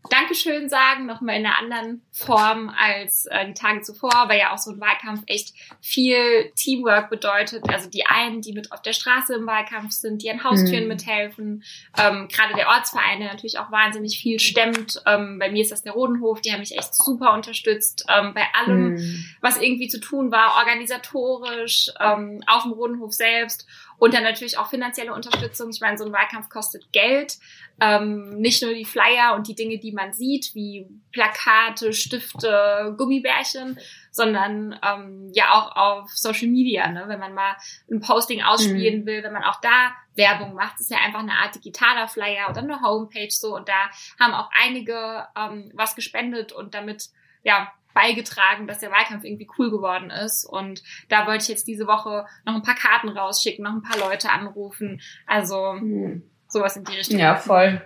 Dankeschön 0.09 0.67
sagen, 0.67 1.05
nochmal 1.05 1.37
in 1.37 1.45
einer 1.45 1.59
anderen 1.59 2.01
Form 2.11 2.73
als 2.75 3.27
äh, 3.27 3.45
die 3.45 3.53
Tage 3.53 3.81
zuvor, 3.81 4.25
weil 4.27 4.39
ja 4.39 4.51
auch 4.51 4.57
so 4.57 4.71
ein 4.71 4.81
Wahlkampf 4.81 5.21
echt 5.27 5.53
viel 5.79 6.51
Teamwork 6.55 7.09
bedeutet. 7.09 7.63
Also 7.69 7.89
die 7.89 8.05
einen, 8.07 8.41
die 8.41 8.53
mit 8.53 8.71
auf 8.71 8.81
der 8.81 8.93
Straße 8.93 9.35
im 9.35 9.45
Wahlkampf 9.45 9.91
sind, 9.91 10.23
die 10.23 10.31
an 10.31 10.43
Haustüren 10.43 10.83
mhm. 10.83 10.89
mithelfen. 10.89 11.63
Ähm, 11.97 12.27
Gerade 12.29 12.55
der 12.55 12.67
Ortsverein, 12.67 13.19
der 13.19 13.29
natürlich 13.29 13.59
auch 13.59 13.71
wahnsinnig 13.71 14.19
viel 14.19 14.39
stemmt. 14.39 15.01
Ähm, 15.05 15.37
bei 15.39 15.51
mir 15.51 15.61
ist 15.61 15.71
das 15.71 15.83
der 15.83 15.93
Rodenhof, 15.93 16.41
die 16.41 16.51
haben 16.51 16.61
mich 16.61 16.77
echt 16.77 16.95
super 16.95 17.33
unterstützt 17.33 18.05
ähm, 18.09 18.33
bei 18.33 18.43
allem, 18.59 18.95
mhm. 18.95 19.25
was 19.39 19.61
irgendwie 19.61 19.87
zu 19.87 19.99
tun 19.99 20.31
war, 20.31 20.55
organisatorisch, 20.57 21.91
ähm, 21.99 22.43
auf 22.47 22.63
dem 22.63 22.71
Rodenhof 22.71 23.13
selbst. 23.13 23.67
Und 24.01 24.15
dann 24.15 24.23
natürlich 24.23 24.57
auch 24.57 24.67
finanzielle 24.67 25.13
Unterstützung. 25.13 25.69
Ich 25.69 25.79
meine, 25.79 25.95
so 25.95 26.05
ein 26.05 26.11
Wahlkampf 26.11 26.49
kostet 26.49 26.91
Geld. 26.91 27.37
Ähm, 27.79 28.29
nicht 28.29 28.63
nur 28.63 28.73
die 28.73 28.83
Flyer 28.83 29.35
und 29.35 29.47
die 29.47 29.53
Dinge, 29.53 29.77
die 29.77 29.91
man 29.91 30.11
sieht, 30.11 30.55
wie 30.55 30.87
Plakate, 31.11 31.93
Stifte, 31.93 32.95
Gummibärchen, 32.97 33.77
sondern 34.09 34.75
ähm, 34.83 35.29
ja 35.35 35.51
auch 35.51 35.75
auf 35.75 36.09
Social 36.15 36.47
Media, 36.47 36.87
ne? 36.87 37.03
wenn 37.05 37.19
man 37.19 37.35
mal 37.35 37.55
ein 37.91 38.01
Posting 38.01 38.41
ausspielen 38.41 39.01
mhm. 39.01 39.05
will, 39.05 39.21
wenn 39.21 39.33
man 39.33 39.43
auch 39.43 39.61
da 39.61 39.91
Werbung 40.15 40.55
macht, 40.55 40.79
ist 40.79 40.89
ja 40.89 40.97
einfach 40.97 41.19
eine 41.19 41.33
Art 41.33 41.53
digitaler 41.53 42.07
Flyer 42.07 42.49
oder 42.49 42.61
eine 42.61 42.81
Homepage 42.81 43.29
so 43.29 43.55
und 43.55 43.69
da 43.69 43.91
haben 44.19 44.33
auch 44.33 44.49
einige 44.59 45.27
ähm, 45.37 45.71
was 45.75 45.93
gespendet 45.93 46.53
und 46.53 46.73
damit 46.73 47.09
ja 47.43 47.71
beigetragen, 47.93 48.67
dass 48.67 48.79
der 48.79 48.91
Wahlkampf 48.91 49.23
irgendwie 49.23 49.47
cool 49.57 49.69
geworden 49.69 50.09
ist. 50.09 50.45
Und 50.45 50.83
da 51.09 51.27
wollte 51.27 51.43
ich 51.43 51.49
jetzt 51.49 51.67
diese 51.67 51.87
Woche 51.87 52.25
noch 52.45 52.55
ein 52.55 52.63
paar 52.63 52.75
Karten 52.75 53.09
rausschicken, 53.09 53.63
noch 53.63 53.73
ein 53.73 53.83
paar 53.83 53.99
Leute 53.99 54.29
anrufen. 54.29 55.01
Also 55.27 55.73
mhm. 55.73 56.23
sowas 56.47 56.75
in 56.77 56.83
die 56.83 56.95
Richtung. 56.95 57.19
Ja, 57.19 57.35
voll. 57.35 57.81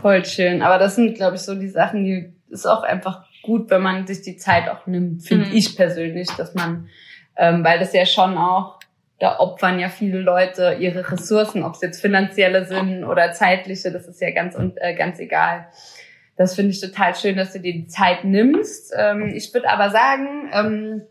Voll 0.00 0.24
schön. 0.24 0.62
Aber 0.62 0.78
das 0.78 0.94
sind, 0.94 1.14
glaube 1.16 1.36
ich, 1.36 1.42
so 1.42 1.54
die 1.54 1.68
Sachen, 1.68 2.04
die 2.04 2.32
ist 2.50 2.66
auch 2.66 2.82
einfach 2.82 3.24
gut, 3.42 3.70
wenn 3.70 3.82
man 3.82 4.06
sich 4.06 4.22
die 4.22 4.36
Zeit 4.36 4.68
auch 4.68 4.86
nimmt, 4.86 5.22
finde 5.22 5.46
mhm. 5.46 5.56
ich 5.56 5.76
persönlich, 5.76 6.28
dass 6.36 6.54
man, 6.54 6.88
ähm, 7.36 7.64
weil 7.64 7.78
das 7.78 7.92
ja 7.92 8.06
schon 8.06 8.36
auch, 8.36 8.78
da 9.18 9.40
opfern 9.40 9.80
ja 9.80 9.88
viele 9.88 10.20
Leute 10.20 10.76
ihre 10.78 11.10
Ressourcen, 11.10 11.64
ob 11.64 11.74
es 11.74 11.80
jetzt 11.80 12.00
finanzielle 12.00 12.66
sind 12.66 13.04
oder 13.04 13.32
zeitliche, 13.32 13.90
das 13.90 14.06
ist 14.06 14.20
ja 14.20 14.30
ganz 14.30 14.54
und 14.54 14.76
äh, 14.76 14.94
ganz 14.94 15.18
egal. 15.18 15.66
Das 16.38 16.54
finde 16.54 16.70
ich 16.70 16.80
total 16.80 17.16
schön, 17.16 17.36
dass 17.36 17.52
du 17.52 17.58
dir 17.58 17.72
die 17.72 17.88
Zeit 17.88 18.22
nimmst. 18.22 18.94
Ähm, 18.96 19.32
ich 19.34 19.52
würde 19.52 19.68
aber 19.68 19.90
sagen, 19.90 20.48
ähm, 20.52 21.02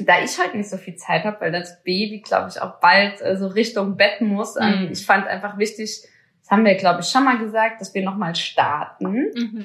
da 0.00 0.14
ich 0.22 0.36
heute 0.38 0.56
nicht 0.56 0.68
so 0.68 0.76
viel 0.76 0.96
Zeit 0.96 1.22
habe, 1.24 1.40
weil 1.40 1.52
das 1.52 1.82
Baby, 1.84 2.20
glaube 2.20 2.48
ich, 2.50 2.60
auch 2.60 2.80
bald 2.80 3.20
äh, 3.22 3.36
so 3.36 3.46
Richtung 3.46 3.96
Bett 3.96 4.20
muss, 4.20 4.56
ähm, 4.56 4.86
mhm. 4.86 4.92
ich 4.92 5.06
fand 5.06 5.28
einfach 5.28 5.56
wichtig, 5.56 6.02
das 6.42 6.50
haben 6.50 6.64
wir, 6.64 6.74
glaube 6.74 7.00
ich, 7.00 7.06
schon 7.06 7.24
mal 7.24 7.38
gesagt, 7.38 7.80
dass 7.80 7.94
wir 7.94 8.04
nochmal 8.04 8.34
starten. 8.34 9.30
Mhm. 9.32 9.64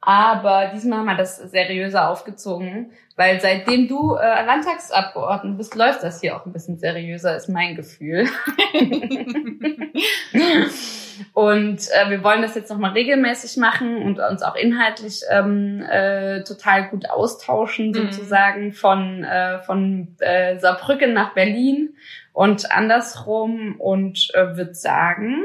Aber 0.00 0.72
diesmal 0.74 1.00
haben 1.00 1.06
wir 1.06 1.16
das 1.16 1.36
seriöser 1.36 2.08
aufgezogen, 2.08 2.90
weil 3.16 3.38
seitdem 3.38 3.86
du 3.86 4.14
äh, 4.14 4.44
Landtagsabgeordnete 4.46 5.58
bist, 5.58 5.74
läuft 5.74 6.02
das 6.02 6.22
hier 6.22 6.36
auch 6.36 6.46
ein 6.46 6.52
bisschen 6.52 6.78
seriöser, 6.78 7.36
ist 7.36 7.50
mein 7.50 7.76
Gefühl. 7.76 8.26
und 11.32 11.88
äh, 11.90 12.10
wir 12.10 12.22
wollen 12.22 12.42
das 12.42 12.54
jetzt 12.54 12.70
nochmal 12.70 12.92
regelmäßig 12.92 13.56
machen 13.56 13.96
und 14.02 14.18
uns 14.18 14.42
auch 14.42 14.56
inhaltlich 14.56 15.22
ähm, 15.30 15.82
äh, 15.82 16.42
total 16.44 16.88
gut 16.88 17.08
austauschen, 17.08 17.88
mhm. 17.88 17.94
sozusagen 17.94 18.72
von, 18.72 19.24
äh, 19.24 19.60
von 19.62 20.16
äh, 20.20 20.58
Saarbrücken 20.58 21.12
nach 21.12 21.34
Berlin 21.34 21.96
und 22.32 22.70
andersrum 22.72 23.76
und 23.78 24.30
äh, 24.34 24.56
würde 24.56 24.74
sagen, 24.74 25.44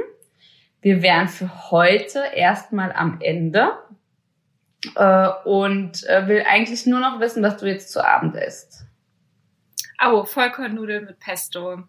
wir 0.81 1.01
wären 1.01 1.27
für 1.27 1.71
heute 1.71 2.21
erstmal 2.33 2.91
am 2.91 3.19
Ende 3.21 3.71
äh, 4.95 5.29
und 5.45 6.07
äh, 6.07 6.27
will 6.27 6.43
eigentlich 6.47 6.85
nur 6.85 6.99
noch 6.99 7.19
wissen, 7.19 7.43
was 7.43 7.57
du 7.57 7.67
jetzt 7.67 7.91
zu 7.91 8.05
Abend 8.05 8.35
isst. 8.35 8.85
Oh, 10.05 10.23
Vollkornnudeln 10.23 11.05
mit 11.05 11.19
Pesto. 11.19 11.83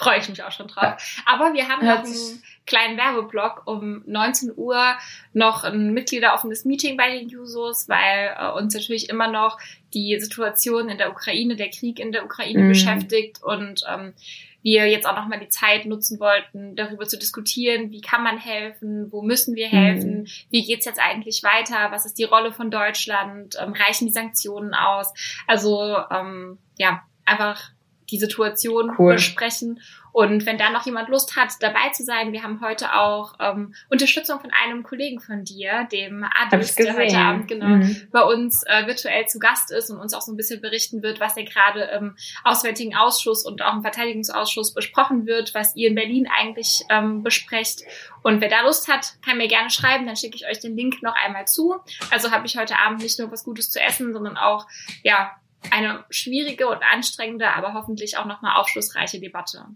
Freue 0.00 0.18
ich 0.18 0.28
mich 0.30 0.42
auch 0.42 0.50
schon 0.50 0.66
drauf. 0.66 1.20
Aber 1.26 1.52
wir 1.52 1.68
haben 1.68 1.84
noch 1.84 1.98
einen 1.98 2.42
kleinen 2.64 2.96
Werbeblock 2.96 3.66
um 3.66 4.02
19 4.06 4.52
Uhr 4.56 4.94
noch 5.34 5.62
ein 5.64 5.92
mitgliederoffenes 5.92 6.64
Meeting 6.64 6.96
bei 6.96 7.18
den 7.18 7.28
Jusos, 7.28 7.86
weil 7.88 8.34
äh, 8.38 8.50
uns 8.58 8.72
natürlich 8.72 9.10
immer 9.10 9.28
noch 9.28 9.58
die 9.92 10.18
Situation 10.18 10.88
in 10.88 10.96
der 10.96 11.10
Ukraine, 11.10 11.54
der 11.54 11.68
Krieg 11.68 11.98
in 11.98 12.12
der 12.12 12.24
Ukraine 12.24 12.62
mhm. 12.62 12.68
beschäftigt 12.68 13.42
und 13.42 13.82
ähm, 13.92 14.14
wir 14.62 14.86
jetzt 14.88 15.06
auch 15.06 15.16
nochmal 15.16 15.40
die 15.40 15.48
Zeit 15.48 15.84
nutzen 15.86 16.18
wollten, 16.20 16.76
darüber 16.76 17.06
zu 17.06 17.18
diskutieren, 17.18 17.90
wie 17.90 18.00
kann 18.00 18.22
man 18.22 18.38
helfen, 18.38 19.10
wo 19.10 19.22
müssen 19.22 19.54
wir 19.54 19.68
helfen, 19.68 20.22
mhm. 20.22 20.26
wie 20.50 20.64
geht's 20.64 20.86
jetzt 20.86 21.00
eigentlich 21.00 21.42
weiter, 21.42 21.90
was 21.90 22.06
ist 22.06 22.18
die 22.18 22.24
Rolle 22.24 22.52
von 22.52 22.70
Deutschland, 22.70 23.56
ähm, 23.60 23.72
reichen 23.72 24.06
die 24.06 24.12
Sanktionen 24.12 24.74
aus? 24.74 25.12
Also 25.46 25.98
ähm, 26.10 26.58
ja, 26.78 27.02
einfach 27.24 27.70
die 28.10 28.18
Situation 28.18 28.92
cool. 28.98 29.14
besprechen 29.14 29.80
Und 30.12 30.46
wenn 30.46 30.58
da 30.58 30.70
noch 30.70 30.84
jemand 30.86 31.08
Lust 31.08 31.36
hat, 31.36 31.52
dabei 31.60 31.90
zu 31.92 32.04
sein, 32.04 32.32
wir 32.32 32.42
haben 32.42 32.60
heute 32.60 32.94
auch 32.94 33.34
ähm, 33.38 33.74
Unterstützung 33.88 34.40
von 34.40 34.50
einem 34.50 34.82
Kollegen 34.82 35.20
von 35.20 35.44
dir, 35.44 35.86
dem 35.92 36.24
Adis, 36.24 36.74
der 36.74 36.96
heute 36.96 37.16
Abend 37.16 37.48
genau 37.48 37.66
mhm. 37.66 38.08
bei 38.10 38.22
uns 38.22 38.64
äh, 38.66 38.86
virtuell 38.86 39.26
zu 39.26 39.38
Gast 39.38 39.70
ist 39.70 39.90
und 39.90 39.98
uns 39.98 40.14
auch 40.14 40.22
so 40.22 40.32
ein 40.32 40.36
bisschen 40.36 40.60
berichten 40.60 41.02
wird, 41.02 41.20
was 41.20 41.36
er 41.36 41.44
gerade 41.44 41.82
im 41.96 42.16
Auswärtigen 42.44 42.96
Ausschuss 42.96 43.44
und 43.44 43.62
auch 43.62 43.74
im 43.74 43.82
Verteidigungsausschuss 43.82 44.74
besprochen 44.74 45.26
wird, 45.26 45.54
was 45.54 45.76
ihr 45.76 45.88
in 45.88 45.94
Berlin 45.94 46.28
eigentlich 46.36 46.82
ähm, 46.90 47.22
besprecht. 47.22 47.82
Und 48.22 48.40
wer 48.40 48.48
da 48.48 48.62
Lust 48.62 48.88
hat, 48.88 49.14
kann 49.24 49.38
mir 49.38 49.48
gerne 49.48 49.70
schreiben, 49.70 50.06
dann 50.06 50.16
schicke 50.16 50.36
ich 50.36 50.46
euch 50.46 50.58
den 50.60 50.76
Link 50.76 51.02
noch 51.02 51.14
einmal 51.14 51.46
zu. 51.46 51.76
Also 52.10 52.30
habe 52.32 52.46
ich 52.46 52.58
heute 52.58 52.78
Abend 52.78 53.02
nicht 53.02 53.18
nur 53.18 53.30
was 53.30 53.44
Gutes 53.44 53.70
zu 53.70 53.80
essen, 53.80 54.12
sondern 54.12 54.36
auch 54.36 54.66
ja 55.02 55.30
eine 55.70 56.04
schwierige 56.10 56.68
und 56.68 56.80
anstrengende, 56.82 57.48
aber 57.48 57.74
hoffentlich 57.74 58.16
auch 58.16 58.26
nochmal 58.26 58.56
aufschlussreiche 58.56 59.20
Debatte. 59.20 59.66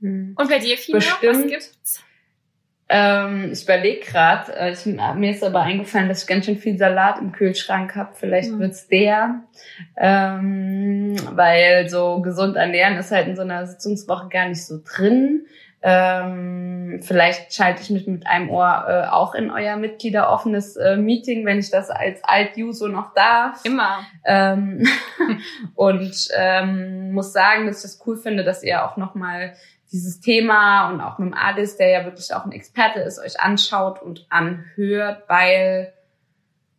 Hm. 0.00 0.34
Und 0.38 0.48
bei 0.48 0.58
dir, 0.58 0.76
Fina, 0.76 0.98
was 0.98 1.46
gibt's? 1.46 2.04
Ähm, 2.86 3.50
ich 3.50 3.64
überlege 3.64 4.00
gerade, 4.04 4.52
äh, 4.52 5.14
mir 5.16 5.30
ist 5.30 5.42
aber 5.42 5.62
eingefallen, 5.62 6.08
dass 6.08 6.22
ich 6.22 6.28
ganz 6.28 6.44
schön 6.44 6.58
viel 6.58 6.76
Salat 6.76 7.18
im 7.18 7.32
Kühlschrank 7.32 7.96
habe. 7.96 8.14
Vielleicht 8.14 8.50
mhm. 8.50 8.58
wird's 8.60 8.88
der. 8.88 9.42
Ähm, 9.96 11.16
weil 11.32 11.88
so 11.88 12.20
gesund 12.20 12.56
ernähren 12.56 12.98
ist 12.98 13.10
halt 13.10 13.26
in 13.26 13.36
so 13.36 13.42
einer 13.42 13.66
Sitzungswoche 13.66 14.28
gar 14.28 14.48
nicht 14.48 14.64
so 14.64 14.80
drin. 14.84 15.46
Ähm, 15.86 17.00
vielleicht 17.02 17.52
schalte 17.52 17.82
ich 17.82 17.90
mich 17.90 18.06
mit 18.06 18.26
einem 18.26 18.48
Ohr 18.48 18.86
äh, 18.88 19.06
auch 19.10 19.34
in 19.34 19.50
euer 19.50 19.76
Mitgliederoffenes 19.76 20.76
äh, 20.76 20.96
Meeting, 20.96 21.44
wenn 21.44 21.58
ich 21.58 21.70
das 21.70 21.90
als 21.90 22.24
Alt-Juso 22.24 22.88
noch 22.88 23.12
darf. 23.12 23.62
Immer. 23.66 23.98
Ähm, 24.24 24.86
und 25.74 26.28
ähm, 26.34 27.12
muss 27.12 27.34
sagen, 27.34 27.66
dass 27.66 27.76
ich 27.76 27.82
das 27.82 28.02
cool 28.06 28.16
finde, 28.16 28.44
dass 28.44 28.62
ihr 28.62 28.82
auch 28.82 28.96
nochmal 28.96 29.52
dieses 29.92 30.20
Thema 30.20 30.88
und 30.88 31.02
auch 31.02 31.18
mit 31.18 31.32
dem 31.32 31.38
Adis, 31.38 31.76
der 31.76 31.90
ja 31.90 32.04
wirklich 32.06 32.32
auch 32.32 32.46
ein 32.46 32.52
Experte 32.52 33.00
ist, 33.00 33.20
euch 33.20 33.38
anschaut 33.38 34.00
und 34.00 34.26
anhört, 34.30 35.24
weil 35.28 35.92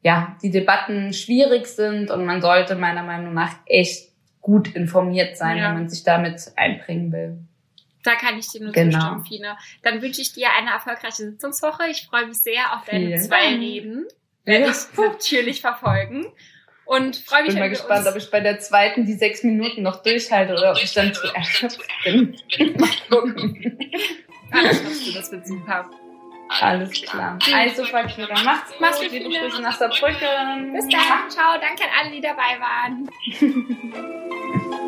ja, 0.02 0.36
die 0.41 0.50
Debatten 0.50 1.13
schwierig 1.13 1.68
sind 1.68 2.10
und 2.10 2.26
man 2.26 2.41
sollte 2.41 2.76
meiner 2.76 3.04
Meinung 3.04 3.36
nach 3.36 3.52
echt 3.68 4.10
gut 4.41 4.76
informiert 4.76 5.38
sein, 5.38 5.58
ja. 5.58 5.68
wenn 5.68 5.76
man 5.76 5.89
sich 5.89 6.04
damit 6.04 6.52
einbringen 6.56 7.12
will. 7.12 7.38
Da 8.06 8.15
kann 8.15 8.38
ich 8.38 8.48
dir 8.48 8.62
nur 8.62 8.72
genau. 8.72 9.15
zustimmen, 9.15 9.26
Fine. 9.26 9.58
Dann 9.82 10.02
wünsche 10.02 10.22
ich 10.22 10.32
dir 10.32 10.50
eine 10.58 10.70
erfolgreiche 10.70 11.24
Sitzungswoche. 11.32 11.89
Ich 11.89 12.06
freue 12.06 12.28
mich 12.28 12.38
sehr 12.38 12.74
auf 12.74 12.86
deine 12.86 13.08
Vielen 13.08 13.22
zwei 13.22 13.50
Dank. 13.50 13.62
Reden. 13.62 14.06
Werde 14.46 14.65
ja. 14.65 14.72
ich 14.72 14.98
natürlich 14.98 15.62
verfolgen. 15.62 16.28
Und 16.86 17.15
freue 17.15 17.41
mich, 17.41 17.54
bin 17.54 17.60
mal 17.60 17.70
gespannt, 17.70 18.06
ob 18.08 18.15
ich 18.15 18.30
bei 18.30 18.41
der 18.41 18.60
zweiten 18.60 19.08
die 19.08 19.13
sechs 19.13 19.44
Minuten 19.44 19.82
noch 19.82 20.04
durchhalte 20.04 20.54
oder 20.54 20.74
ob 20.74 20.84
ich 20.84 20.94
dann 20.94 21.12
zu 21.15 21.26
erschöpft 21.34 21.82
bin. 22.04 22.38
mal 22.78 22.89
gucken. 23.10 23.80
Alles 24.52 24.84
schaffst 24.84 25.08
du, 25.08 25.13
das 25.13 25.32
wird 25.32 25.48
super. 25.48 25.89
Alles 26.62 27.02
klar. 27.02 27.39
Also, 27.56 27.86
Fakira, 27.86 28.39
macht's 28.44 28.72
gut. 28.72 28.82
Mach's 28.82 29.02
gut. 29.02 29.12
Liebe 29.12 29.30
Grüße 29.30 29.62
nach 29.63 29.80
Saarbrücken. 29.80 30.74
Bis 30.74 30.88
dann. 30.89 31.30
Ciao. 31.30 31.60
Danke 31.60 31.84
an 31.86 31.89
alle, 32.00 32.12
die 32.12 32.22
dabei 32.22 32.60
waren. 32.60 33.10